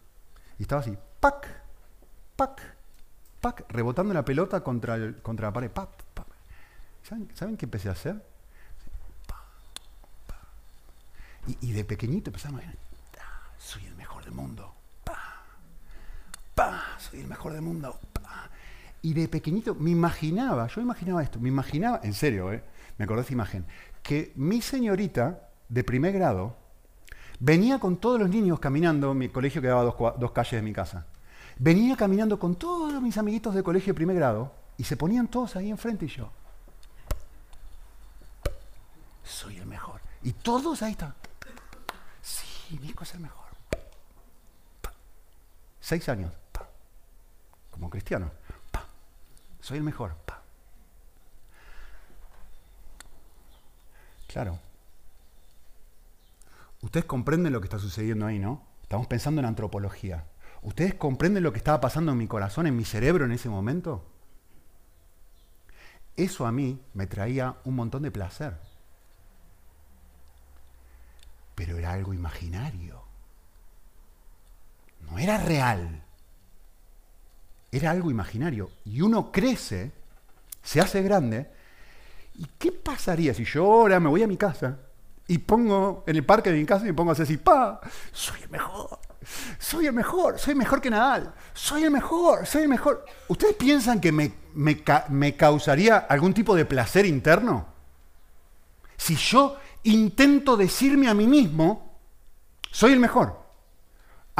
[0.58, 1.48] y estaba así, pac,
[2.36, 2.62] pac,
[3.40, 5.72] pac, rebotando la pelota contra, contra la pared.
[7.04, 8.26] ¿Saben, qué empecé a hacer?
[11.60, 14.01] Y, de pequeñito empezamos a mejor
[14.32, 14.74] mundo.
[16.56, 18.00] Pa, soy el mejor del mundo.
[19.02, 22.64] Y de pequeñito me imaginaba, yo imaginaba esto, me imaginaba, en serio, ¿eh?
[22.98, 23.66] me acordé de esa imagen,
[24.04, 26.56] que mi señorita de primer grado
[27.40, 31.08] venía con todos los niños caminando, mi colegio quedaba dos, dos calles de mi casa,
[31.58, 35.56] venía caminando con todos mis amiguitos de colegio de primer grado y se ponían todos
[35.56, 36.30] ahí enfrente y yo,
[39.24, 40.02] soy el mejor.
[40.22, 41.16] Y todos ahí están,
[42.22, 43.41] sí, Nico es el mejor.
[45.92, 46.32] Seis años,
[47.70, 48.32] como cristiano
[49.60, 50.16] soy el mejor.
[54.28, 54.58] Claro.
[56.82, 58.66] Ustedes comprenden lo que está sucediendo ahí, ¿no?
[58.84, 60.24] Estamos pensando en antropología.
[60.62, 64.10] ¿Ustedes comprenden lo que estaba pasando en mi corazón, en mi cerebro en ese momento?
[66.16, 68.58] Eso a mí me traía un montón de placer.
[71.54, 73.01] Pero era algo imaginario.
[75.12, 76.02] No era real
[77.72, 78.70] era algo imaginario.
[78.86, 79.92] Y uno crece,
[80.62, 81.50] se hace grande.
[82.36, 84.78] ¿Y qué pasaría si yo ahora me voy a mi casa
[85.28, 87.80] y pongo en el parque de mi casa y me pongo a decir, pa,
[88.12, 89.00] soy el mejor,
[89.60, 93.06] soy el mejor, soy mejor que Nadal, soy el mejor, soy el mejor.
[93.28, 97.68] ¿Ustedes piensan que me, me causaría algún tipo de placer interno?
[98.98, 101.98] Si yo intento decirme a mí mismo,
[102.72, 103.41] soy el mejor.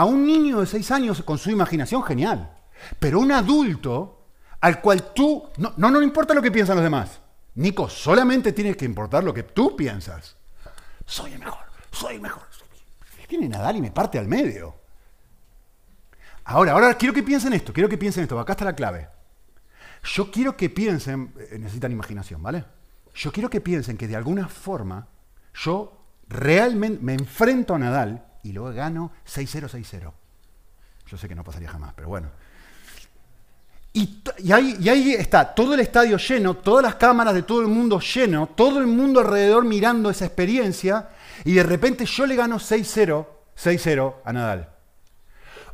[0.02, 2.58] A un niño de seis años con su imaginación genial.
[2.98, 4.26] Pero un adulto,
[4.60, 7.22] al cual tú, no, no, no importa lo que piensan los demás.
[7.54, 10.38] Nico, solamente tienes que importar lo que tú piensas.
[11.06, 12.42] Soy el mejor, soy el mejor.
[13.30, 14.74] Viene Nadal y me parte al medio.
[16.46, 19.08] Ahora, ahora quiero que piensen esto, quiero que piensen esto, acá está la clave.
[20.02, 22.66] Yo quiero que piensen, eh, necesitan imaginación, ¿vale?
[23.14, 25.10] Yo quiero que piensen que de alguna forma
[25.54, 25.96] yo
[26.28, 30.12] realmente me enfrento a Nadal y luego gano 6-0, 6-0.
[31.08, 32.30] Yo sé que no pasaría jamás, pero bueno.
[33.94, 34.24] Y,
[34.54, 38.80] ahí, está todo el estadio lleno, todas las cámaras de todo el mundo lleno, todo
[38.80, 41.10] el mundo alrededor mirando esa experiencia,
[41.44, 43.26] y de repente yo le gano 6-0,
[43.58, 44.70] 6-0 a Nadal.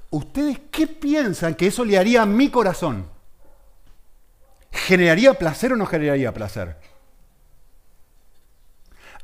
[0.09, 3.07] ¿Ustedes qué piensan que eso le haría a mi corazón?
[4.71, 6.77] ¿Generaría placer o no generaría placer?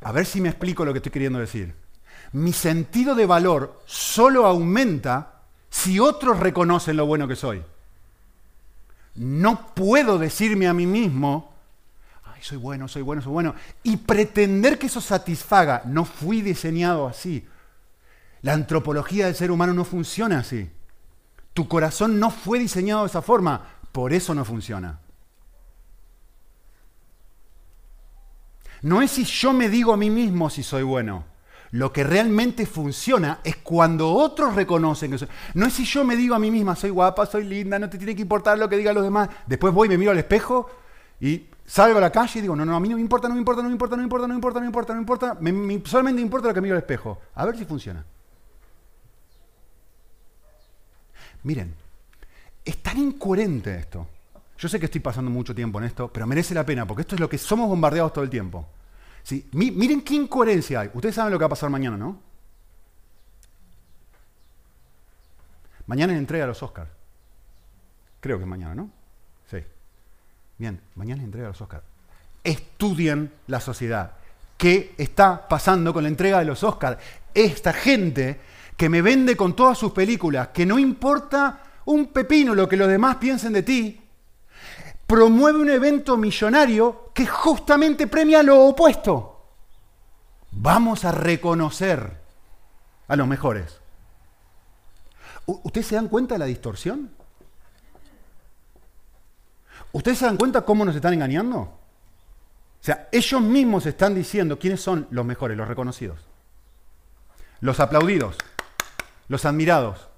[0.02, 1.74] A ver si me explico lo que estoy queriendo decir.
[2.32, 7.64] Mi sentido de valor solo aumenta si otros reconocen lo bueno que soy.
[9.16, 11.54] No puedo decirme a mí mismo,
[12.24, 15.84] ay, soy bueno, soy bueno, soy bueno, y pretender que eso satisfaga.
[15.86, 17.46] No fui diseñado así.
[18.42, 20.70] La antropología del ser humano no funciona así.
[21.54, 25.00] Tu corazón no fue diseñado de esa forma, por eso no funciona.
[28.82, 31.33] No es si yo me digo a mí mismo si soy bueno.
[31.74, 35.28] Lo que realmente funciona es cuando otros reconocen que soy.
[35.56, 37.98] No es si yo me digo a mí misma, soy guapa, soy linda, no te
[37.98, 39.28] tiene que importar lo que digan los demás.
[39.48, 40.70] Después voy, me miro al espejo
[41.20, 43.34] y salgo a la calle y digo, no, no, a mí no me importa, no
[43.34, 44.98] me importa, no me importa, no me importa, no me importa, no me importa, no
[44.98, 45.38] me importa.
[45.42, 47.20] Me, solamente me importa lo que miro al espejo.
[47.34, 48.06] A ver si funciona.
[51.42, 51.74] Miren,
[52.64, 54.08] es tan incoherente esto.
[54.60, 57.16] Yo sé que estoy pasando mucho tiempo en esto, pero merece la pena, porque esto
[57.16, 58.68] es lo que somos bombardeados todo el tiempo.
[59.24, 59.48] ¿Sí?
[59.54, 60.92] Miren qué incoherencia hay.
[60.94, 62.20] Ustedes saben lo que va a pasar mañana, ¿no?
[65.88, 66.90] Mañana es entrega a los Oscars.
[68.20, 68.90] Creo que es mañana, ¿no?
[69.50, 69.58] Sí.
[70.58, 71.84] Bien, mañana es entrega a los Oscars.
[72.44, 74.14] Estudien la sociedad.
[74.58, 76.98] ¿Qué está pasando con la entrega de los Oscars?
[77.34, 78.40] Esta gente
[78.78, 82.88] que me vende con todas sus películas, que no importa un pepino lo que los
[82.88, 84.03] demás piensen de ti,
[85.14, 89.46] promueve un evento millonario que justamente premia lo opuesto.
[90.50, 92.20] Vamos a reconocer
[93.08, 93.80] a los mejores.
[95.46, 97.12] ¿Ustedes se dan cuenta de la distorsión?
[99.92, 101.60] ¿Ustedes se dan cuenta cómo nos están engañando?
[101.60, 101.78] O
[102.80, 106.22] sea, ellos mismos están diciendo quiénes son los mejores, los reconocidos,
[107.60, 108.36] los aplaudidos,
[109.28, 110.10] los admirados.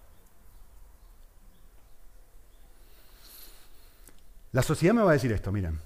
[4.56, 5.78] La sociedad me va a decir esto, miren.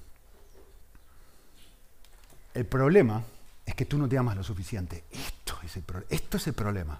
[2.53, 3.23] El problema
[3.65, 5.05] es que tú no te amas lo suficiente.
[5.09, 6.99] Esto es el, esto es el problema.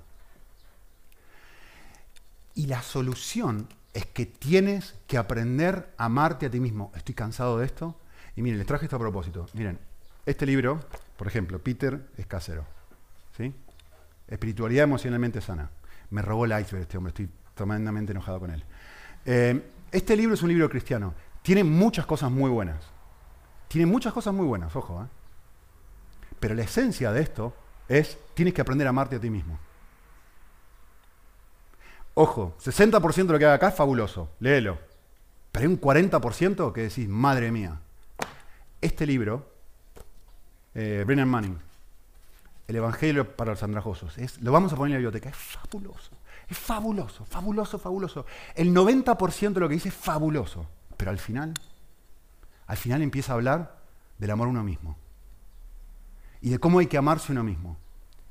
[2.55, 6.91] Y la solución es que tienes que aprender a amarte a ti mismo.
[6.95, 7.95] Estoy cansado de esto.
[8.36, 9.47] Y miren, les traje esto a propósito.
[9.53, 9.77] Miren,
[10.25, 10.79] este libro,
[11.17, 12.65] por ejemplo, Peter es casero.
[13.38, 13.53] ¿sí?
[14.27, 15.69] Espiritualidad emocionalmente sana.
[16.10, 18.63] Me robó el iceberg este hombre, estoy tremendamente enojado con él.
[19.23, 21.13] Eh, este libro es un libro cristiano.
[21.41, 22.78] Tiene muchas cosas muy buenas.
[23.67, 25.04] Tiene muchas cosas muy buenas, ojo.
[25.04, 25.08] ¿eh?
[26.39, 27.54] Pero la esencia de esto
[27.88, 29.60] es, tienes que aprender a amarte a ti mismo.
[32.13, 34.78] Ojo, 60% de lo que haga acá es fabuloso, léelo.
[35.52, 37.80] Pero hay un 40% que decís, madre mía.
[38.82, 39.49] Este libro,
[40.73, 41.60] eh, Brennan Manning,
[42.67, 46.12] El Evangelio para los Andrajosos, es, lo vamos a poner en la biblioteca, es fabuloso.
[46.47, 48.25] Es fabuloso, fabuloso, fabuloso.
[48.56, 50.65] El 90% de lo que dice es fabuloso.
[50.99, 51.53] Pero al final,
[52.67, 53.79] al final empieza a hablar
[54.17, 54.97] del amor a uno mismo
[56.41, 57.77] y de cómo hay que amarse uno mismo.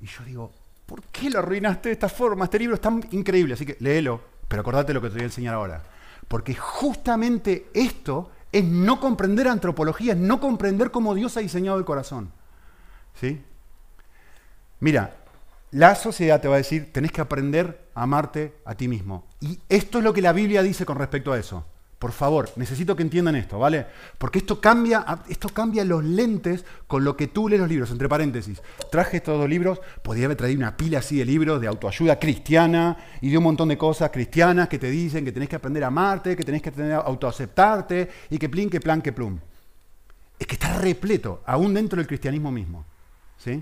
[0.02, 0.52] Y yo digo,
[0.84, 2.44] ¿por qué lo arruinaste de esta forma?
[2.44, 5.24] Este libro es tan increíble, así que léelo, pero acordate lo que te voy a
[5.24, 5.82] enseñar ahora.
[6.28, 11.86] Porque justamente esto es no comprender antropología, es no comprender cómo Dios ha diseñado el
[11.86, 12.30] corazón.
[13.18, 13.42] ¿Sí?
[14.80, 15.16] Mira,
[15.70, 19.24] la sociedad te va a decir, tenés que aprender a amarte a ti mismo.
[19.40, 21.64] Y esto es lo que la Biblia dice con respecto a eso.
[21.98, 23.84] Por favor, necesito que entiendan esto, ¿vale?
[24.18, 27.90] Porque esto cambia, esto cambia los lentes con lo que tú lees los libros.
[27.90, 31.66] Entre paréntesis, traje estos dos libros, podría haber traído una pila así de libros de
[31.66, 35.56] autoayuda cristiana y de un montón de cosas cristianas que te dicen que tenés que
[35.56, 39.12] aprender a amarte, que tenés que aprender a autoaceptarte y que plin, que plan, que
[39.12, 39.36] plum.
[40.38, 42.84] Es que está repleto, aún dentro del cristianismo mismo.
[43.38, 43.60] ¿sí?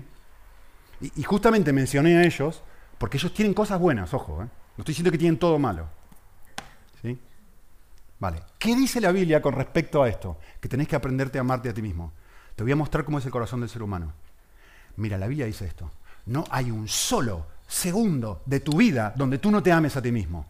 [1.01, 2.61] Y, justamente mencioné a ellos
[2.99, 4.45] porque ellos tienen cosas buenas, ojo, ¿eh?
[4.45, 5.96] no estoy diciendo que tienen todo malo.
[8.57, 10.39] ¿Qué dice la Biblia con respecto a esto?
[10.59, 12.13] Que tenés que aprenderte a amarte a ti mismo.
[12.55, 14.13] Te voy a mostrar cómo es el corazón del ser humano.
[14.95, 15.91] Mira, la Biblia dice esto.
[16.25, 20.11] No hay un solo segundo de tu vida donde tú no te ames a ti
[20.11, 20.45] mismo.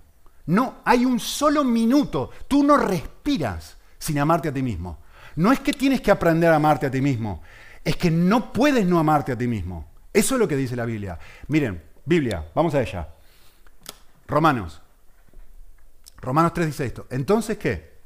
[0.45, 2.31] No hay un solo minuto.
[2.47, 4.99] Tú no respiras sin amarte a ti mismo.
[5.37, 7.43] No es que tienes que aprender a amarte a ti mismo,
[7.83, 9.87] es que no puedes no amarte a ti mismo.
[10.11, 11.19] Eso es lo que dice la Biblia.
[11.47, 13.07] Miren, Biblia, vamos a ella.
[14.27, 14.81] Romanos.
[16.21, 17.07] Romanos 3 dice esto.
[17.09, 17.97] Entonces, ¿qué?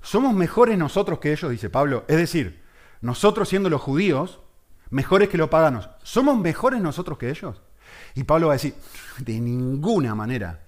[0.00, 1.50] ¿Somos mejores nosotros que ellos?
[1.50, 2.04] Dice Pablo.
[2.08, 2.62] Es decir,
[3.00, 4.40] nosotros siendo los judíos,
[4.90, 7.60] mejores que los paganos, ¿somos mejores nosotros que ellos?
[8.14, 8.74] Y Pablo va a decir,
[9.18, 10.60] de ninguna manera.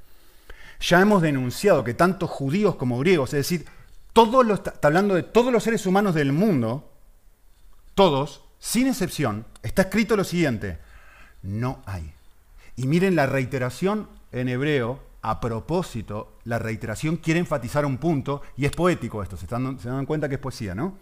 [0.80, 3.66] Ya hemos denunciado que tanto judíos como griegos, es decir,
[4.12, 6.92] todos está hablando de todos los seres humanos del mundo,
[7.94, 10.78] todos, sin excepción, está escrito lo siguiente,
[11.42, 12.12] no hay.
[12.76, 18.66] Y miren la reiteración en hebreo, a propósito, la reiteración quiere enfatizar un punto, y
[18.66, 20.98] es poético esto, se, están, se dan cuenta que es poesía, ¿no?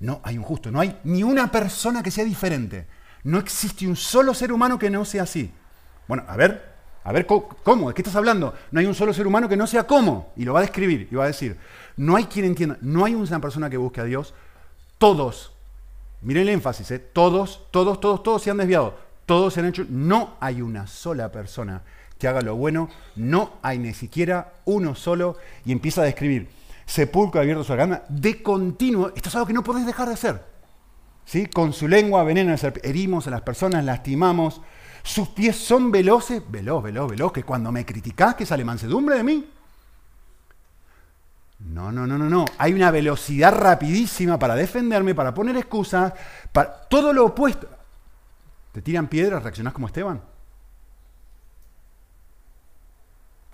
[0.00, 2.88] No hay un justo, no hay ni una persona que sea diferente.
[3.22, 5.52] No existe un solo ser humano que no sea así.
[6.08, 6.72] Bueno, a ver,
[7.04, 7.86] a ver, ¿cómo?
[7.86, 8.52] ¿De qué estás hablando?
[8.72, 10.32] No hay un solo ser humano que no sea cómo.
[10.36, 11.56] Y lo va a describir y va a decir,
[11.96, 14.34] no hay quien entienda, no hay una persona que busque a Dios.
[14.98, 15.52] Todos,
[16.20, 16.98] miren el énfasis, ¿eh?
[16.98, 18.98] todos, todos, todos, todos se han desviado.
[19.24, 21.82] Todos se han hecho, no hay una sola persona
[22.22, 25.36] que haga lo bueno, no hay ni siquiera uno solo.
[25.64, 26.48] Y empieza a describir,
[26.86, 30.44] sepulcro abierto su garganta, de continuo, esto es algo que no podés dejar de hacer.
[31.24, 31.46] ¿Sí?
[31.48, 32.54] Con su lengua veneno
[32.84, 34.60] herimos a las personas, lastimamos,
[35.02, 39.24] sus pies son veloces, veloz, veloz, veloz, que cuando me criticás que sale mansedumbre de
[39.24, 39.50] mí.
[41.58, 42.44] No, no, no, no, no.
[42.56, 46.12] Hay una velocidad rapidísima para defenderme, para poner excusas,
[46.52, 47.66] para todo lo opuesto.
[48.70, 50.31] ¿Te tiran piedras, reaccionás como Esteban?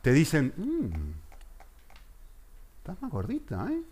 [0.03, 1.13] Te dicen, mmm,
[2.79, 3.83] estás más gordita, ¿eh?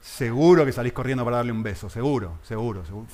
[0.00, 3.06] Seguro que salís corriendo para darle un beso, seguro, seguro, seguro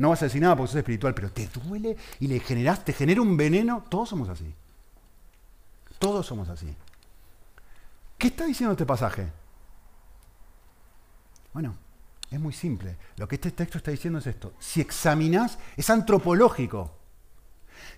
[0.00, 2.94] no vas a decir nada porque sos espiritual, pero te duele y le generas, te
[2.94, 3.84] genera un veneno.
[3.90, 4.54] Todos somos así.
[5.98, 6.74] Todos somos así.
[8.16, 9.30] ¿Qué está diciendo este pasaje?
[11.52, 11.76] Bueno,
[12.30, 12.96] es muy simple.
[13.18, 14.54] Lo que este texto está diciendo es esto.
[14.58, 16.96] Si examinas, es antropológico.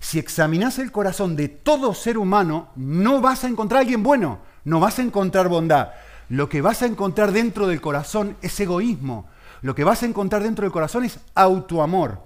[0.02, 4.40] Si examinas el corazón de todo ser humano, no vas a encontrar a alguien bueno,
[4.64, 5.90] no vas a encontrar bondad.
[6.28, 9.28] Lo que vas a encontrar dentro del corazón es egoísmo,
[9.62, 12.20] lo que vas a encontrar dentro del corazón es autoamor.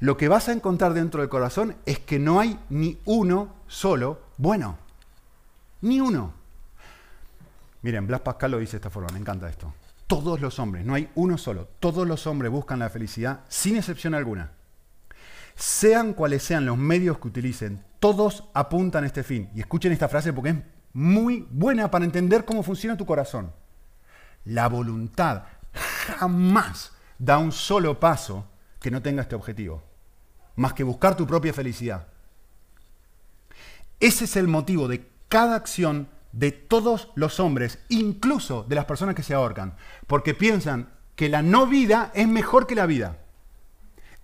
[0.00, 4.18] Lo que vas a encontrar dentro del corazón es que no hay ni uno solo
[4.36, 4.76] bueno.
[5.82, 6.32] Ni uno.
[7.82, 9.72] Miren, Blas Pascal lo dice de esta forma, me encanta esto.
[10.08, 14.14] Todos los hombres, no hay uno solo, todos los hombres buscan la felicidad sin excepción
[14.14, 14.50] alguna.
[15.60, 19.50] Sean cuales sean los medios que utilicen, todos apuntan a este fin.
[19.54, 20.56] Y escuchen esta frase porque es
[20.94, 23.52] muy buena para entender cómo funciona tu corazón.
[24.46, 25.42] La voluntad
[25.74, 28.46] jamás da un solo paso
[28.80, 29.82] que no tenga este objetivo,
[30.56, 32.08] más que buscar tu propia felicidad.
[34.00, 39.14] Ese es el motivo de cada acción de todos los hombres, incluso de las personas
[39.14, 43.18] que se ahorcan, porque piensan que la no vida es mejor que la vida.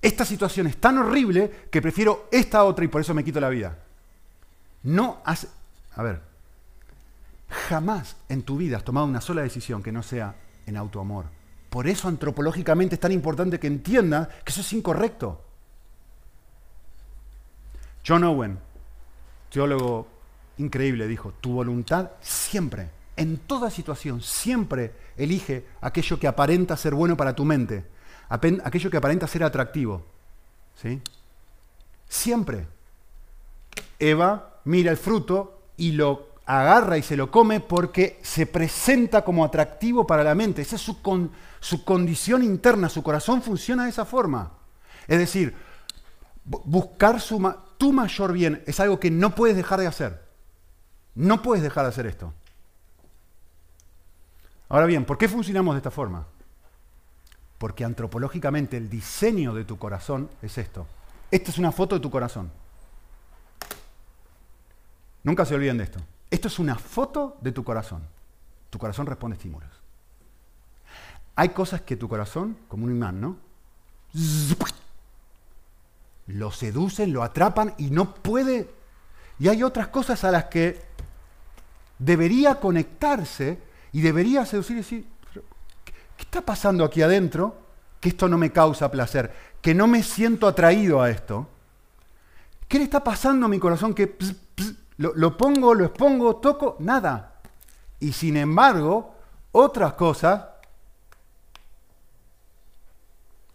[0.01, 3.49] Esta situación es tan horrible que prefiero esta otra y por eso me quito la
[3.49, 3.79] vida.
[4.83, 5.49] No has...
[5.95, 6.21] A ver,
[7.49, 10.35] jamás en tu vida has tomado una sola decisión que no sea
[10.67, 11.27] en autoamor.
[11.71, 15.43] Por eso antropológicamente es tan importante que entienda que eso es incorrecto.
[18.07, 18.59] John Owen,
[19.51, 20.07] teólogo
[20.59, 27.17] increíble, dijo, tu voluntad siempre, en toda situación, siempre elige aquello que aparenta ser bueno
[27.17, 27.85] para tu mente,
[28.29, 30.05] aquello que aparenta ser atractivo.
[30.81, 31.01] ¿Sí?
[32.09, 32.67] Siempre.
[33.99, 39.45] Eva mira el fruto y lo agarra y se lo come porque se presenta como
[39.45, 40.63] atractivo para la mente.
[40.63, 44.53] Esa es su, condición interna, su corazón funciona de esa forma.
[45.09, 45.55] Es decir,
[46.45, 47.21] buscar
[47.79, 50.25] tu mayor bien es algo que no puedes dejar de hacer.
[51.15, 52.33] No puedes dejar de hacer esto.
[54.69, 56.27] Ahora bien, ¿por qué funcionamos de esta forma?
[57.59, 60.87] Porque antropológicamente el diseño de tu corazón es esto.
[61.31, 62.51] Esta es una foto de tu corazón.
[65.23, 66.01] Nunca se olviden de esto.
[66.31, 68.03] Esto es una foto de tu corazón.
[68.71, 69.71] Tu corazón responde estímulos.
[71.35, 73.37] Hay cosas que tu corazón, como un imán, ¿no?
[76.27, 78.71] Lo seducen, lo atrapan y no puede.
[79.39, 80.81] Y hay otras cosas a las que
[81.99, 83.59] debería conectarse
[83.93, 85.07] y debería seducir y decir,
[86.17, 87.57] ¿qué está pasando aquí adentro?
[88.01, 91.49] Que esto no me causa placer, que no me siento atraído a esto.
[92.69, 94.17] ¿Qué le está pasando a mi corazón que
[94.99, 97.41] lo, pongo, lo expongo, toco, nada.
[98.01, 99.15] Y sin embargo,
[99.53, 100.45] otras cosas,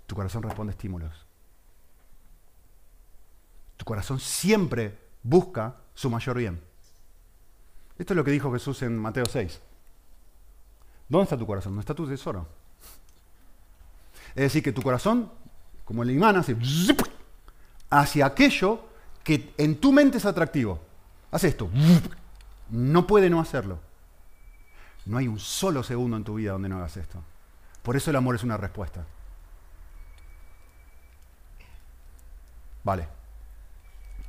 [0.07, 1.26] tu corazón responde a estímulos.
[3.78, 6.62] Tu corazón siempre busca su mayor bien.
[7.97, 9.62] Esto es lo que dijo Jesús en Mateo 6.
[11.12, 11.74] ¿Dónde está tu corazón?
[11.74, 12.47] ¿Dónde está tu tesoro?
[14.30, 15.30] Es decir, que tu corazón,
[15.84, 16.55] como el imán, hace
[17.89, 18.86] hacia aquello
[19.22, 20.80] que en tu mente es atractivo.
[21.30, 21.70] Haz esto.
[22.70, 23.78] No puede no hacerlo.
[25.05, 27.22] No hay un solo segundo en tu vida donde no hagas esto.
[27.84, 29.05] Por eso el amor es una respuesta.
[32.86, 33.09] Vale.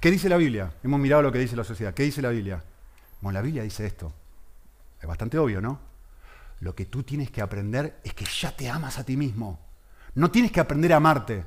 [0.00, 0.72] ¿Qué dice la Biblia?
[0.82, 1.94] Hemos mirado lo que dice la sociedad.
[1.94, 2.60] ¿Qué dice la Biblia?
[3.20, 4.12] Bueno, la Biblia dice esto.
[5.00, 5.91] Es bastante obvio, ¿no?
[6.62, 9.58] Lo que tú tienes que aprender es que ya te amas a ti mismo.
[10.14, 11.44] No tienes que aprender a amarte.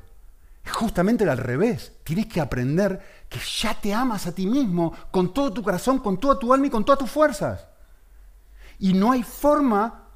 [0.61, 1.93] Es justamente al revés.
[2.03, 6.19] Tienes que aprender que ya te amas a ti mismo con todo tu corazón, con
[6.19, 7.65] toda tu alma y con todas tus fuerzas.
[8.77, 10.09] Y no hay forma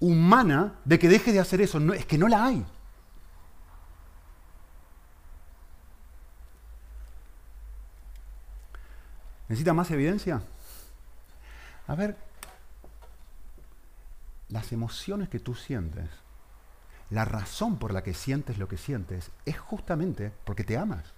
[0.00, 1.78] humana de que deje de hacer eso.
[1.78, 2.66] No, es que no la hay.
[9.48, 10.42] ¿Necesita más evidencia?
[11.86, 12.16] A ver,
[14.50, 16.10] las emociones que tú sientes,
[17.10, 21.14] la razón por la que sientes lo que sientes, es justamente porque te amas.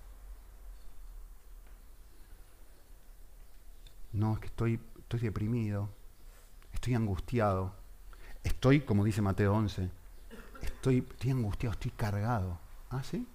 [4.12, 5.88] No, es que estoy, estoy deprimido,
[6.72, 7.74] estoy angustiado,
[8.44, 9.90] estoy, como dice Mateo 11,
[10.62, 12.58] estoy, estoy angustiado, estoy cargado.
[12.90, 13.26] ¿Ah, sí?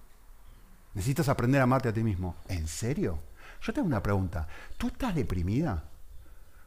[0.94, 2.36] Necesitas aprender a amarte a ti mismo.
[2.46, 3.18] ¿En serio?
[3.60, 4.46] Yo tengo una pregunta.
[4.76, 5.84] ¿Tú estás deprimida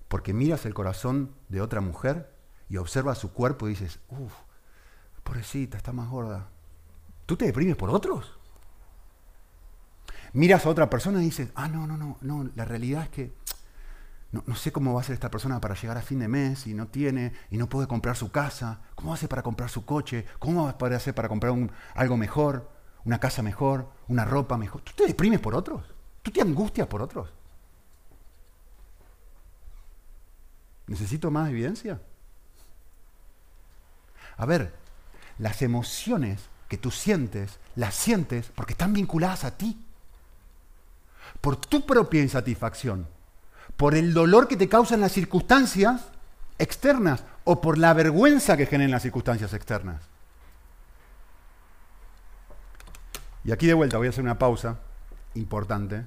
[0.08, 2.30] porque miras el corazón de otra mujer
[2.72, 4.32] y observas su cuerpo y dices, uff,
[5.26, 6.48] pobrecita, está más gorda?
[7.26, 8.40] ¿Tú te deprimes por otros?
[10.32, 13.34] Miras a otra persona y dices, ah, no, no, no, no, la realidad es que
[14.32, 16.74] no, sé cómo va a ser esta persona para llegar a fin de mes y
[16.74, 18.80] no tiene y no puede comprar su casa.
[18.96, 20.26] ¿Cómo va a para comprar su coche?
[20.40, 21.54] ¿Cómo va a hacer para comprar
[21.94, 22.72] algo mejor?
[23.04, 23.92] ¿Una casa mejor?
[24.08, 24.82] ¿Una ropa mejor?
[24.84, 25.94] ¿Tú te deprimes por otros?
[26.22, 27.34] ¿Tú te angustias por otros?
[30.88, 32.00] ¿Necesito más evidencia?
[34.42, 34.74] A ver,
[35.38, 39.86] las emociones que tú sientes, las sientes porque están vinculadas a ti.
[41.42, 43.08] Por tu propia insatisfacción,
[43.78, 46.08] por el dolor que te causan las circunstancias
[46.58, 50.02] externas o por la vergüenza que generan las circunstancias externas.
[53.44, 54.80] Y aquí de vuelta voy a hacer una pausa
[55.36, 56.04] importante.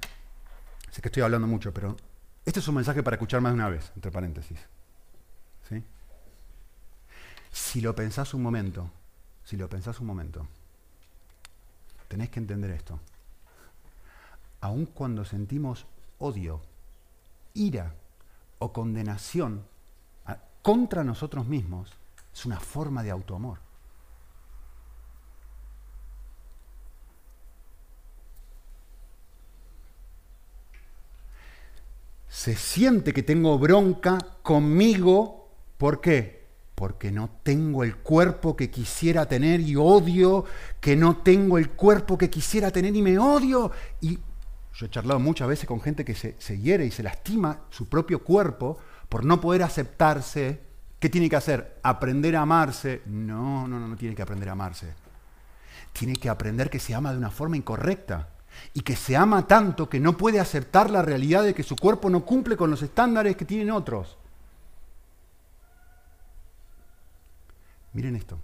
[0.90, 1.96] Sé que estoy hablando mucho, pero
[2.44, 4.58] este es un mensaje para escuchar más de una vez, entre paréntesis.
[5.68, 5.84] ¿Sí?
[7.54, 8.90] Si lo pensás un momento,
[9.44, 10.44] si lo pensás un momento,
[12.08, 12.98] tenés que entender esto.
[14.60, 15.86] Aun cuando sentimos
[16.18, 16.60] odio,
[17.54, 17.94] ira
[18.58, 19.64] o condenación
[20.62, 21.92] contra nosotros mismos,
[22.32, 23.58] es una forma de autoamor.
[32.26, 35.48] se siente que tengo bronca conmigo.
[35.78, 36.33] ¿Por qué?
[36.74, 40.44] Porque no tengo el cuerpo que quisiera tener y odio,
[40.80, 43.70] que no tengo el cuerpo que quisiera tener y me odio.
[44.00, 44.18] Y
[44.74, 48.24] yo he charlado muchas veces con gente que se, hiere y se lastima su propio
[48.24, 50.60] cuerpo por no poder aceptarse.
[50.98, 51.78] ¿Qué tiene que hacer?
[51.82, 53.02] ¿Aprender a amarse?
[53.06, 54.92] No, no, no, no tiene que aprender a amarse.
[55.92, 58.30] Tiene que aprender que se ama de una forma incorrecta
[58.72, 62.10] y que se ama tanto que no puede aceptar la realidad de que su cuerpo
[62.10, 64.18] no cumple con los estándares que tienen otros.
[67.94, 68.38] Miren esto,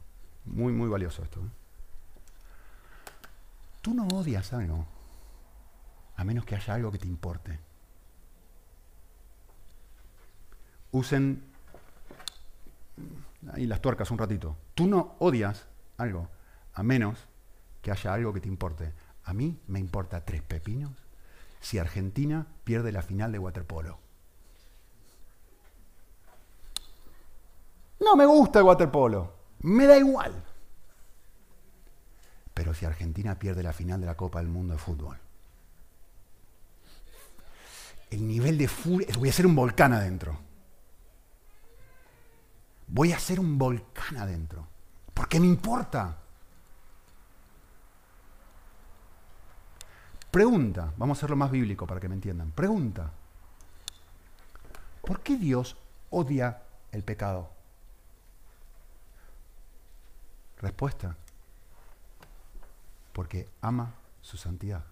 [0.44, 1.40] muy, muy valioso esto.
[1.40, 1.50] ¿eh?
[3.82, 4.86] Tú no odias algo,
[6.16, 7.58] a menos que haya algo que te importe.
[10.92, 11.42] Usen
[13.52, 14.56] ahí las tuercas un ratito.
[14.74, 15.66] Tú no odias
[15.98, 16.28] algo,
[16.74, 17.18] a menos
[17.82, 18.92] que haya algo que te importe.
[19.24, 20.92] A mí me importa tres pepinos
[21.60, 23.98] si Argentina pierde la final de waterpolo.
[27.98, 30.32] No me gusta el waterpolo, me da igual.
[32.54, 35.18] Pero si Argentina pierde la final de la Copa del Mundo de fútbol,
[38.10, 40.38] el nivel de furia, voy a hacer un volcán adentro.
[42.88, 44.66] Voy a hacer un volcán adentro,
[45.14, 46.16] porque me importa.
[50.30, 52.50] Pregunta, vamos a hacerlo más bíblico para que me entiendan.
[52.50, 53.12] Pregunta,
[55.02, 55.76] ¿por qué Dios
[56.10, 57.59] odia el pecado?
[60.60, 61.16] Respuesta,
[63.14, 64.84] porque ama su santidad.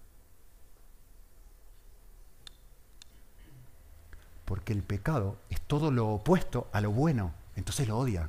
[4.45, 8.27] Porque el pecado es todo lo opuesto a lo bueno, entonces lo odia.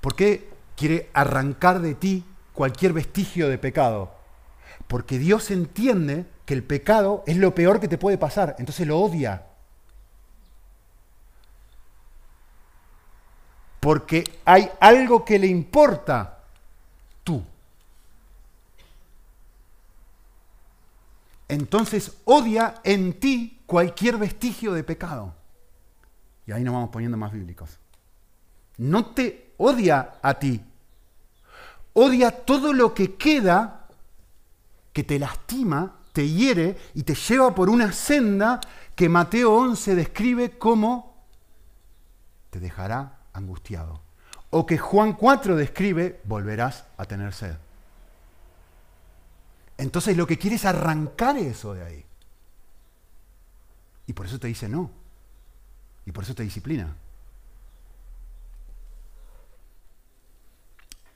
[0.00, 2.24] ¿Por qué quiere arrancar de ti
[2.54, 4.14] cualquier vestigio de pecado?
[4.86, 9.00] Porque Dios entiende que el pecado es lo peor que te puede pasar, entonces lo
[9.00, 9.49] odia.
[13.80, 16.38] Porque hay algo que le importa,
[17.24, 17.42] tú.
[21.48, 25.34] Entonces odia en ti cualquier vestigio de pecado.
[26.46, 27.78] Y ahí nos vamos poniendo más bíblicos.
[28.76, 30.60] No te odia a ti.
[31.94, 33.86] Odia todo lo que queda
[34.92, 38.60] que te lastima, te hiere y te lleva por una senda
[38.94, 41.24] que Mateo 11 describe como
[42.50, 44.00] te dejará angustiado.
[44.50, 47.56] O que Juan 4 describe, volverás a tener sed.
[49.78, 52.04] Entonces lo que quiere es arrancar eso de ahí.
[54.06, 54.90] Y por eso te dice no.
[56.04, 56.96] Y por eso te disciplina.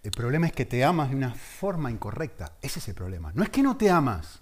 [0.02, 2.52] El problema es que te amas de una forma incorrecta.
[2.60, 3.32] Ese es el problema.
[3.34, 4.40] No es que no te amas,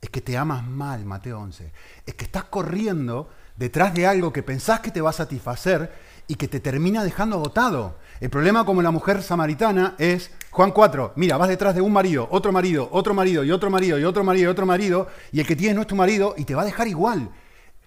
[0.00, 1.72] es que te amas mal, Mateo 11.
[2.06, 5.92] Es que estás corriendo detrás de algo que pensás que te va a satisfacer
[6.30, 7.98] y que te termina dejando agotado.
[8.20, 12.28] El problema como la mujer samaritana es, Juan 4, mira, vas detrás de un marido,
[12.30, 15.46] otro marido, otro marido y otro marido y otro marido y otro marido, y el
[15.48, 17.30] que tienes no es tu marido y te va a dejar igual.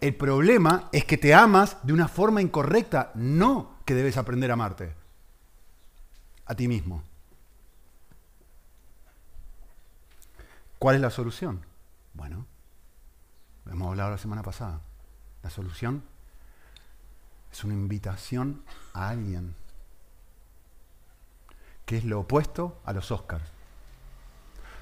[0.02, 4.56] El problema es que te amas de una forma incorrecta, no que debes aprender a
[4.56, 4.94] amarte
[6.46, 7.02] a ti mismo.
[10.80, 11.66] ¿Cuál es la solución?
[12.14, 12.46] Bueno,
[13.72, 14.82] hemos hablado la semana pasada.
[15.44, 16.04] La solución
[17.54, 19.56] es una invitación a alguien,
[21.86, 23.45] que es lo opuesto a los Oscars.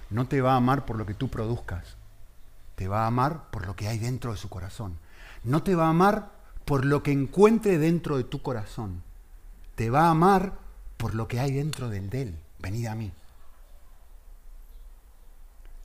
[0.09, 1.97] No te va a amar por lo que tú produzcas,
[2.75, 4.97] te va a amar por lo que hay dentro de su corazón.
[5.43, 6.31] No te va a amar
[6.63, 9.03] por lo que encuentre dentro de tu corazón,
[9.75, 10.53] te va a amar
[10.95, 12.39] por lo que hay dentro del de él.
[12.59, 13.11] Venid a mí.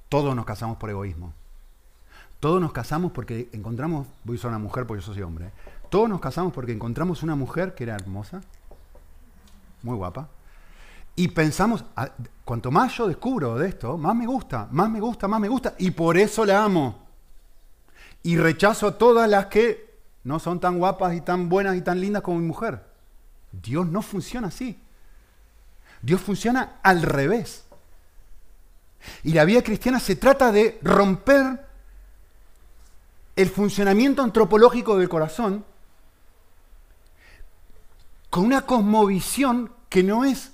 [0.08, 1.34] Todos nos casamos por egoísmo.
[2.38, 5.52] Todos nos casamos porque encontramos, voy a usar una mujer porque yo soy hombre,
[5.90, 8.40] todos nos casamos porque encontramos una mujer que era hermosa,
[9.82, 10.28] muy guapa,
[11.14, 12.10] y pensamos, ah,
[12.44, 15.74] cuanto más yo descubro de esto, más me gusta, más me gusta, más me gusta,
[15.78, 17.06] y por eso la amo.
[18.22, 19.86] Y rechazo a todas las que
[20.24, 22.84] no son tan guapas y tan buenas y tan lindas como mi mujer.
[23.52, 24.78] Dios no funciona así.
[26.02, 27.64] Dios funciona al revés.
[29.22, 31.64] Y la vida cristiana se trata de romper
[33.36, 35.64] el funcionamiento antropológico del corazón
[38.36, 40.52] con una cosmovisión que no es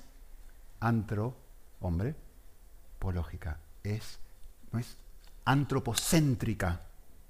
[0.79, 1.37] antro,
[1.81, 2.15] hombre,
[3.01, 4.21] pológica, es,
[4.71, 4.97] no es
[5.45, 6.83] antropocéntrica,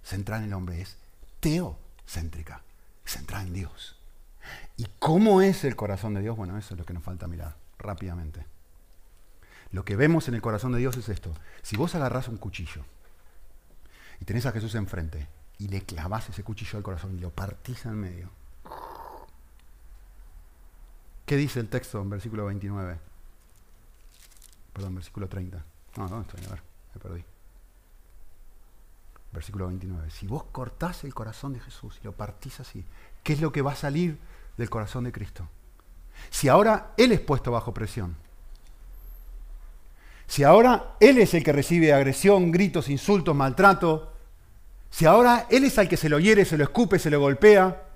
[0.02, 0.98] centrada en el hombre, es
[1.40, 2.60] teocéntrica,
[3.06, 3.98] centrada en Dios.
[4.76, 6.36] ¿Y cómo es el corazón de Dios?
[6.36, 8.44] Bueno, eso es lo que nos falta mirar rápidamente.
[9.70, 11.32] Lo que vemos en el corazón de Dios es esto.
[11.62, 12.84] Si vos agarrás un cuchillo
[14.20, 17.86] y tenés a Jesús enfrente y le clavás ese cuchillo al corazón y lo partís
[17.86, 18.41] en medio.
[21.26, 22.98] ¿Qué dice el texto en versículo 29?
[24.72, 25.64] Perdón, versículo 30.
[25.96, 26.46] No, ¿dónde estoy?
[26.46, 26.62] A ver,
[26.94, 27.24] me perdí.
[29.32, 30.10] Versículo 29.
[30.10, 32.84] Si vos cortás el corazón de Jesús y lo partís así,
[33.22, 34.18] ¿qué es lo que va a salir
[34.56, 35.48] del corazón de Cristo?
[36.30, 38.16] Si ahora Él es puesto bajo presión,
[40.26, 44.12] si ahora Él es el que recibe agresión, gritos, insultos, maltrato,
[44.90, 47.91] si ahora Él es el que se lo hiere, se lo escupe, se lo golpea,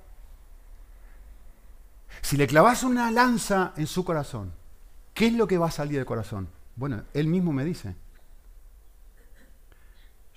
[2.27, 4.53] si le clavas una lanza en su corazón,
[5.14, 6.49] ¿qué es lo que va a salir del corazón?
[6.74, 7.95] Bueno, Él mismo me dice,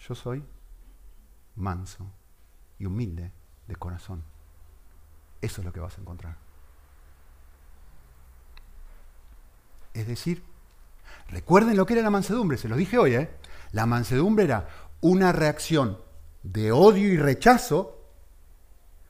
[0.08, 0.44] yo soy
[1.56, 2.06] manso
[2.78, 3.32] y humilde
[3.66, 4.24] de corazón.
[5.42, 6.36] Eso es lo que vas a encontrar.
[9.96, 10.44] Es decir,
[11.30, 13.30] Recuerden lo que era la mansedumbre, se los dije hoy, ¿eh?
[13.72, 14.68] La mansedumbre era
[15.02, 15.98] una reacción
[16.44, 17.96] de odio y rechazo.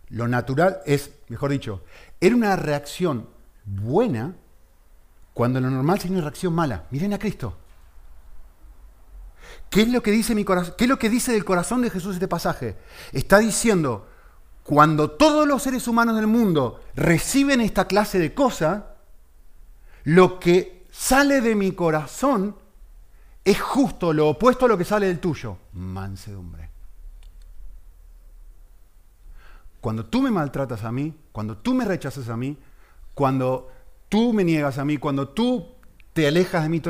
[0.08, 1.84] Lo natural es, mejor dicho,
[2.22, 3.28] era una reacción
[3.66, 4.36] buena
[5.34, 6.86] cuando lo normal sería una reacción mala.
[6.92, 7.58] Miren a Cristo.
[9.70, 10.76] ¿Qué es lo que dice corazón?
[10.78, 12.78] ¿Qué es lo que dice del corazón de Jesús este pasaje?
[13.14, 14.08] Está diciendo,
[14.64, 18.84] cuando todos los seres humanos del mundo reciben esta clase de cosas,
[20.04, 22.56] lo que sale de mi corazón
[23.44, 26.70] es justo lo opuesto a lo que sale del tuyo, mansedumbre.
[29.82, 32.58] Cuando tú me maltratas a mí, cuando tú me rechazas a mí,
[33.14, 33.72] cuando
[34.10, 35.68] tú me niegas a mí, cuando tú
[36.14, 36.82] te alejas de mí,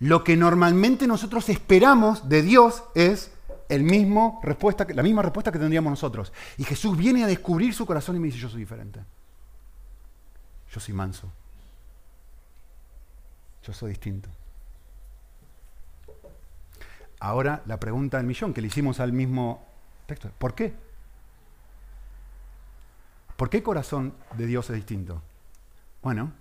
[0.00, 3.30] lo que normalmente nosotros esperamos de Dios es
[3.68, 6.32] el mismo respuesta, la misma respuesta que tendríamos nosotros.
[6.58, 9.00] Y Jesús viene a descubrir su corazón y me dice, yo soy diferente.
[10.70, 11.30] Yo soy manso.
[13.62, 14.28] Yo soy distinto.
[17.20, 19.64] Ahora la pregunta del millón que le hicimos al mismo
[20.06, 20.30] texto.
[20.36, 20.74] ¿Por qué?
[23.36, 25.22] ¿Por qué corazón de Dios es distinto?
[26.02, 26.32] Bueno,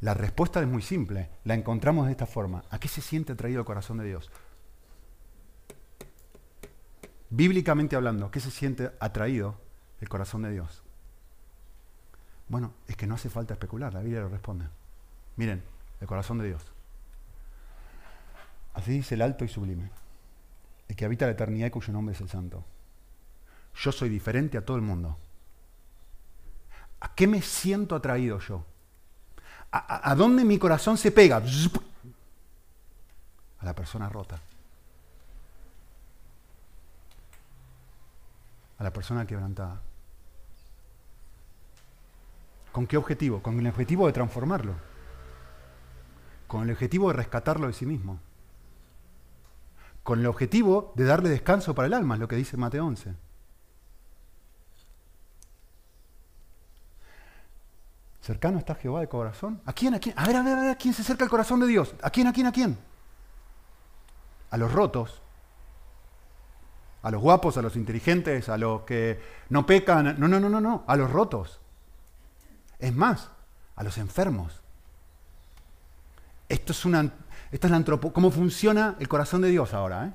[0.00, 1.30] la respuesta es muy simple.
[1.44, 2.62] La encontramos de esta forma.
[2.70, 4.30] ¿A qué se siente atraído el corazón de Dios?
[7.30, 9.58] Bíblicamente hablando, ¿a qué se siente atraído
[10.00, 10.82] el corazón de Dios?
[12.48, 14.66] Bueno, es que no hace falta especular, la Biblia lo responde.
[15.34, 15.62] Miren,
[16.00, 16.62] el corazón de Dios.
[18.74, 19.90] Así dice el alto y sublime,
[20.86, 22.64] el que habita la eternidad y cuyo nombre es el santo.
[23.74, 25.18] Yo soy diferente a todo el mundo.
[27.00, 28.64] ¿A qué me siento atraído yo?
[29.70, 31.42] ¿A, dónde mi corazón se pega?
[33.58, 34.40] A la persona rota.
[38.78, 39.80] A la persona quebrantada.
[42.72, 43.42] ¿Con qué objetivo?
[43.42, 44.74] Con el objetivo de transformarlo.
[46.46, 48.18] Con el objetivo de rescatarlo de sí mismo.
[50.02, 53.25] Con el objetivo de darle descanso para el alma, es lo que dice Mateo 11.
[58.26, 59.60] ¿Cercano está Jehová de corazón?
[59.66, 59.94] ¿A quién?
[59.94, 60.12] ¿A quién?
[60.18, 61.94] A ver, a ver, a ver, ¿a quién se acerca el corazón de Dios?
[62.02, 62.26] ¿A quién?
[62.26, 62.48] ¿A quién?
[62.48, 62.76] ¿A quién?
[64.50, 65.22] A los rotos,
[67.02, 70.18] a los guapos, a los inteligentes, a los que no pecan.
[70.18, 71.60] No, no, no, no, no, a los rotos.
[72.80, 73.30] Es más,
[73.76, 74.60] a los enfermos.
[76.48, 77.02] Esto es una,
[77.52, 80.06] esto es la antropo, cómo funciona el corazón de Dios ahora.
[80.06, 80.12] ¿eh?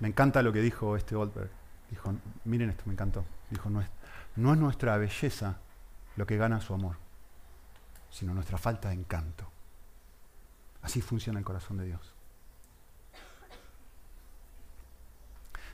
[0.00, 1.48] Me encanta lo que dijo este Goldberg.
[1.88, 2.12] Dijo,
[2.44, 3.24] miren esto, me encantó.
[3.48, 3.88] Dijo, no es,
[4.40, 5.58] no es nuestra belleza
[6.16, 6.96] lo que gana su amor,
[8.10, 9.50] sino nuestra falta de encanto.
[10.82, 12.14] Así funciona el corazón de Dios.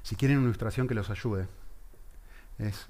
[0.03, 1.49] Si quieren una ilustración que los ayude,
[2.59, 2.89] es,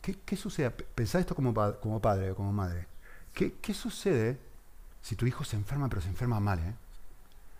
[0.00, 0.70] ¿qué, sucede?
[0.70, 2.86] Pensá esto como, como padre o como madre.
[3.32, 4.38] ¿Qué, sucede
[5.00, 6.58] si tu hijo se enferma, pero se enferma mal?
[6.58, 6.74] Eh?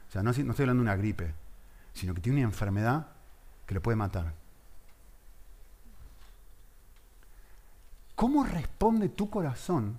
[0.08, 1.34] O sea, no, no estoy hablando de una gripe,
[1.94, 3.08] sino que tiene una enfermedad
[3.66, 4.34] que le puede matar.
[8.22, 9.98] ¿Cómo responde tu corazón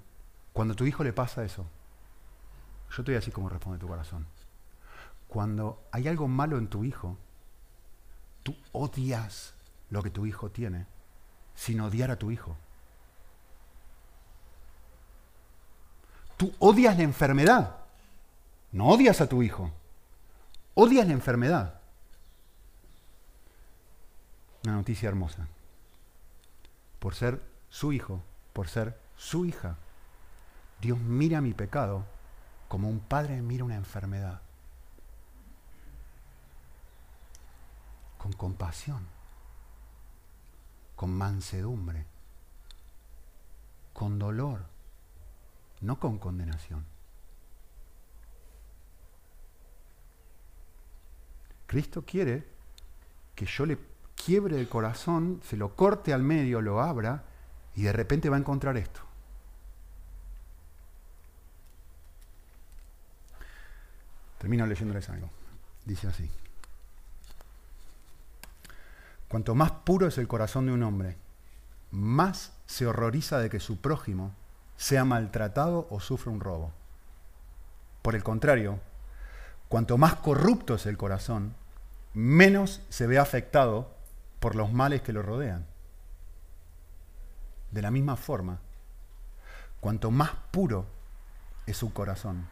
[0.54, 1.66] cuando a tu hijo le pasa eso?
[2.90, 4.26] Yo estoy así como responde tu corazón.
[5.28, 7.18] Cuando hay algo malo en tu hijo,
[8.42, 9.54] tú odias
[9.90, 10.86] lo que tu hijo tiene
[11.54, 12.56] sin odiar a tu hijo.
[16.38, 17.76] Tú odias la enfermedad,
[18.72, 19.70] no odias a tu hijo,
[20.76, 21.82] odias la enfermedad.
[24.64, 25.46] Una noticia hermosa.
[27.00, 28.22] Por ser su hijo,
[28.54, 29.78] por ser su hija,
[30.80, 32.06] Dios mira mi pecado
[32.68, 34.42] como un padre mira una enfermedad.
[38.20, 39.08] Con compasión,
[40.96, 42.06] con mansedumbre,
[43.92, 44.68] con dolor,
[45.82, 46.86] no con condenación.
[51.66, 52.48] Cristo quiere
[53.34, 53.80] que yo le
[54.14, 57.33] quiebre el corazón, se lo corte al medio, lo abra
[57.76, 59.02] y de repente va a encontrar esto.
[64.38, 65.30] Termino leyéndoles algo.
[65.86, 66.30] Dice así.
[69.28, 71.18] Cuanto más puro es el corazón de un hombre,
[71.92, 74.34] más se horroriza de que su prójimo
[74.78, 76.72] sea maltratado o sufra un robo.
[78.02, 78.80] Por el contrario,
[79.70, 81.56] cuanto más corrupto es el corazón,
[82.14, 83.96] menos se ve afectado
[84.40, 85.66] por los males que lo rodean.
[87.74, 88.60] De la misma forma,
[89.80, 90.86] cuanto más puro
[91.66, 92.48] es su corazón,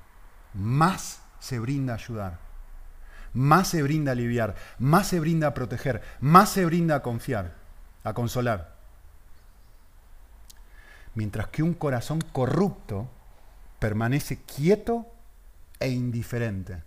[0.55, 2.39] más se brinda a ayudar,
[3.32, 7.53] más se brinda a aliviar, más se brinda a proteger, más se brinda a confiar,
[8.03, 8.74] a consolar.
[11.13, 13.07] Mientras que un corazón corrupto
[13.78, 15.05] permanece quieto
[15.80, 16.82] e indiferente.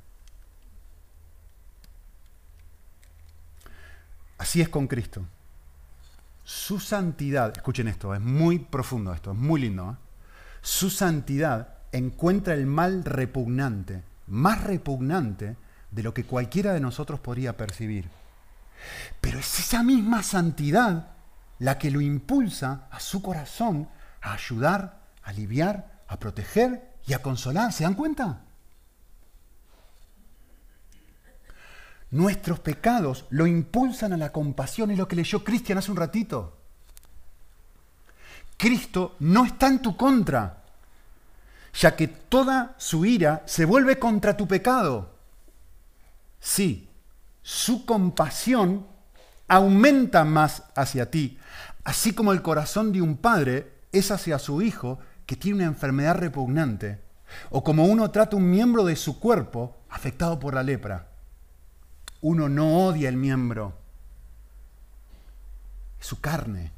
[4.39, 5.25] Así es con Cristo
[6.45, 10.05] su santidad, escuchen esto, es muy profundo esto, es muy lindo, ¿eh?
[10.61, 15.57] su santidad encuentra el mal repugnante, más repugnante
[15.91, 18.09] de lo que cualquiera de nosotros podría percibir.
[19.21, 21.09] Pero es esa misma santidad
[21.59, 23.89] la que lo impulsa a su corazón
[24.21, 27.73] a ayudar, a aliviar, a proteger y a consolar.
[27.73, 28.41] ¿Se dan cuenta?
[32.15, 36.57] Nuestros pecados lo impulsan a la compasión, es lo que leyó Cristian hace un ratito.
[38.57, 40.63] Cristo no está en tu contra,
[41.77, 45.11] ya que toda su ira se vuelve contra tu pecado.
[46.39, 46.89] Sí,
[47.43, 48.87] su compasión
[49.49, 51.37] aumenta más hacia ti,
[51.83, 56.15] así como el corazón de un padre es hacia su hijo que tiene una enfermedad
[56.15, 57.01] repugnante,
[57.51, 61.09] o como uno trata un miembro de su cuerpo afectado por la lepra
[62.25, 63.75] uno no odia el miembro,
[66.01, 66.73] su carne.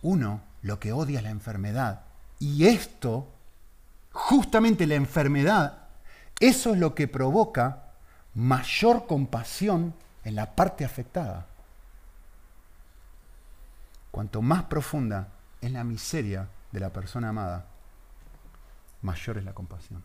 [0.00, 2.06] Uno lo que odia es la enfermedad.
[2.38, 3.28] Y esto,
[4.10, 5.86] justamente la enfermedad,
[6.40, 7.90] eso es lo que provoca
[8.34, 9.92] mayor compasión
[10.24, 11.46] en la parte afectada.
[14.10, 15.28] Cuanto más profunda
[15.60, 17.66] es la miseria de la persona amada,
[19.02, 20.02] mayor es la compasión.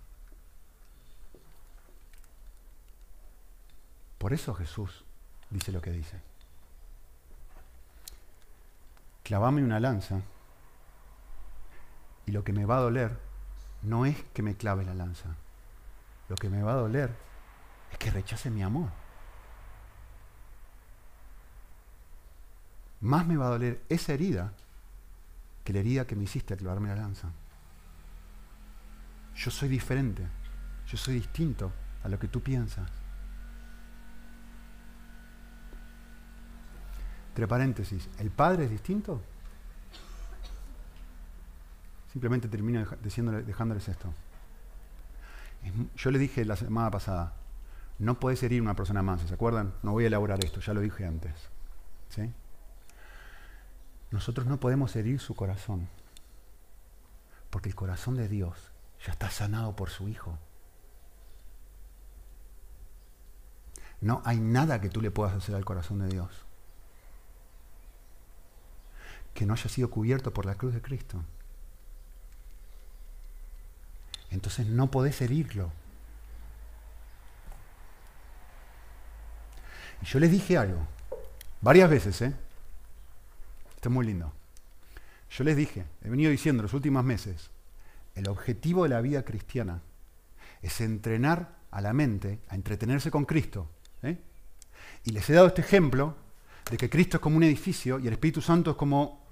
[4.17, 5.03] Por eso Jesús
[5.49, 6.19] dice lo que dice.
[9.23, 10.21] Clavame una lanza
[12.25, 13.17] y lo que me va a doler
[13.83, 15.35] no es que me clave la lanza.
[16.29, 17.13] Lo que me va a doler
[17.91, 18.89] es que rechace mi amor.
[23.01, 24.53] Más me va a doler esa herida
[25.63, 27.29] que la herida que me hiciste a clavarme la lanza.
[29.35, 30.25] Yo soy diferente,
[30.87, 31.71] yo soy distinto
[32.03, 32.89] a lo que tú piensas.
[37.37, 39.21] Entre paréntesis, ¿el Padre es distinto?
[42.11, 42.83] Simplemente termino
[43.45, 44.11] dejándoles esto.
[45.97, 47.35] Yo le dije la semana pasada,
[47.99, 49.75] no puedes herir una persona mansa, ¿se acuerdan?
[49.83, 51.31] No voy a elaborar esto, ya lo dije antes.
[54.09, 55.87] Nosotros no podemos herir su corazón,
[57.51, 58.71] porque el corazón de Dios
[59.05, 60.39] ya está sanado por su Hijo.
[64.01, 66.46] No hay nada que tú le puedas hacer al corazón de Dios
[69.37, 71.23] que no haya sido cubierto por la cruz de Cristo.
[74.31, 75.71] Entonces no podés herirlo.
[80.01, 80.79] Y yo les dije algo,
[81.61, 82.33] varias veces, ¿eh?
[83.75, 84.33] Esto es muy lindo.
[85.29, 87.51] Yo les dije, he venido diciendo los últimos meses,
[88.15, 89.83] el objetivo de la vida cristiana
[90.63, 93.69] es entrenar a la mente a entretenerse con Cristo.
[94.01, 94.17] ¿eh?
[95.03, 96.15] Y les he dado este ejemplo
[96.71, 99.26] de que Cristo es como un edificio y el Espíritu Santo es como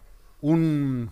[0.46, 1.12] un,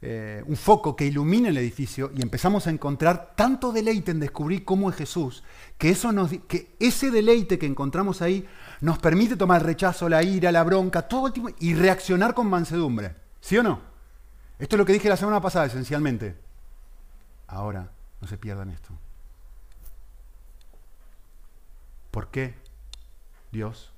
[0.00, 4.64] eh, un foco que ilumina el edificio y empezamos a encontrar tanto deleite en descubrir
[4.64, 5.44] cómo es Jesús,
[5.76, 8.48] que, eso nos, que ese deleite que encontramos ahí
[8.80, 12.48] nos permite tomar el rechazo, la ira, la bronca, todo el tiempo y reaccionar con
[12.48, 13.16] mansedumbre.
[13.40, 13.80] ¿Sí o no?
[14.58, 16.36] Esto es lo que dije la semana pasada esencialmente.
[17.46, 17.90] Ahora,
[18.20, 18.90] no se pierdan esto.
[22.10, 22.54] ¿Por qué
[23.52, 23.92] Dios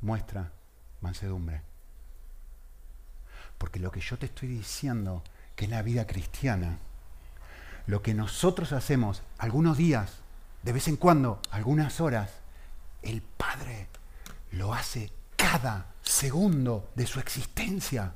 [0.00, 0.52] muestra
[1.00, 1.62] mansedumbre?
[3.66, 5.24] Porque lo que yo te estoy diciendo,
[5.56, 6.78] que es la vida cristiana,
[7.88, 10.20] lo que nosotros hacemos algunos días,
[10.62, 12.30] de vez en cuando, algunas horas,
[13.02, 13.88] el Padre
[14.52, 18.14] lo hace cada segundo de su existencia.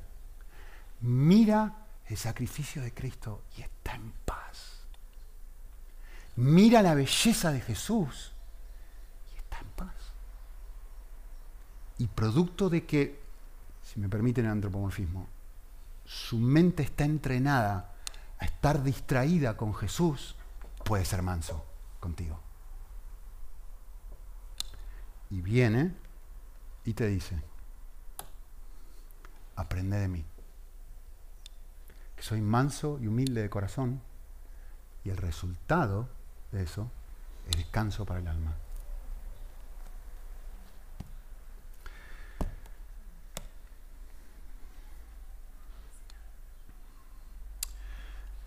[1.01, 4.85] Mira el sacrificio de Cristo y está en paz.
[6.37, 8.31] Mira la belleza de Jesús
[9.33, 9.95] y está en paz.
[11.97, 13.19] Y producto de que,
[13.83, 15.27] si me permiten el antropomorfismo,
[16.11, 17.93] su mente está entrenada
[18.39, 20.35] a estar distraída con Jesús,
[20.83, 21.65] puede ser manso
[21.99, 22.39] contigo.
[25.29, 25.93] Y viene
[26.83, 27.41] y te dice,
[29.55, 30.25] aprende de mí
[32.21, 33.99] soy manso y humilde de corazón,
[35.03, 36.07] y el resultado
[36.51, 36.89] de eso
[37.49, 38.53] es descanso para el alma.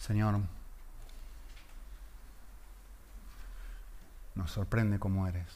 [0.04, 0.38] Señor,
[4.34, 5.46] nos sorprende cómo eres.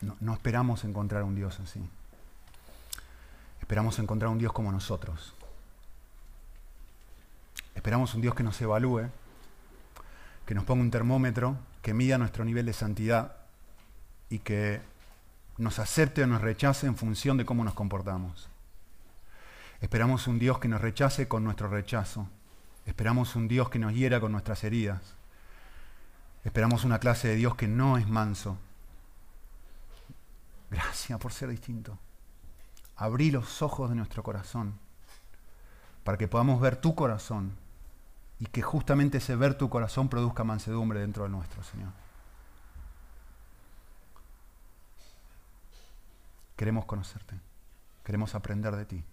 [0.00, 1.88] No, esperamos encontrar un Dios así.
[3.60, 5.32] Esperamos encontrar un Dios como nosotros,
[7.76, 9.10] Esperamos un Dios que nos evalúe,
[10.44, 13.36] que nos ponga un termómetro, que mida nuestro nivel de santidad
[14.28, 14.80] y que
[15.56, 18.48] nos acepte o nos rechace en función de cómo nos comportamos.
[19.80, 22.28] Esperamos un Dios que nos rechace con nuestro rechazo.
[22.86, 25.02] Esperamos un Dios que nos hiera con nuestras heridas.
[26.44, 28.56] Esperamos una clase de Dios que no es manso.
[30.70, 31.98] Gracias por ser distinto.
[32.96, 34.78] Abrí los ojos de nuestro corazón
[36.04, 37.56] para que podamos ver tu corazón
[38.38, 41.90] y que justamente ese ver tu corazón produzca mansedumbre dentro de nuestro, Señor.
[46.56, 47.34] Queremos conocerte,
[48.04, 49.04] queremos aprender de ti.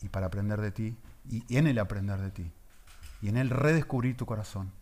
[0.00, 0.96] Y para aprender de ti,
[1.28, 2.52] y en el aprender de ti,
[3.20, 4.72] y en el redescubrir tu corazón,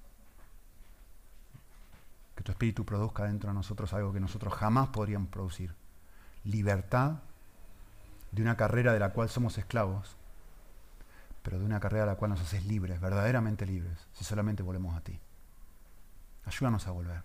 [2.34, 5.74] que tu espíritu produzca dentro de nosotros algo que nosotros jamás podríamos producir.
[6.44, 7.16] Libertad
[8.32, 10.16] de una carrera de la cual somos esclavos
[11.42, 14.96] pero de una carrera a la cual nos haces libres, verdaderamente libres, si solamente volvemos
[14.96, 15.18] a ti.
[16.44, 17.22] Ayúdanos a volver.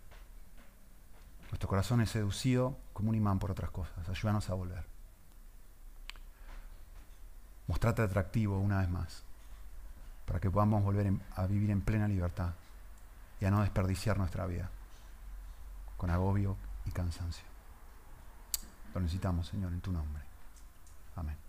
[1.49, 4.07] Nuestro corazón es seducido como un imán por otras cosas.
[4.09, 4.94] Ayúdanos a volver.
[7.67, 9.23] Mostrarte atractivo una vez más,
[10.25, 12.53] para que podamos volver a vivir en plena libertad
[13.39, 14.69] y a no desperdiciar nuestra vida
[15.97, 17.45] con agobio y cansancio.
[18.93, 20.23] Lo necesitamos, Señor, en tu nombre.
[21.15, 21.44] Amén.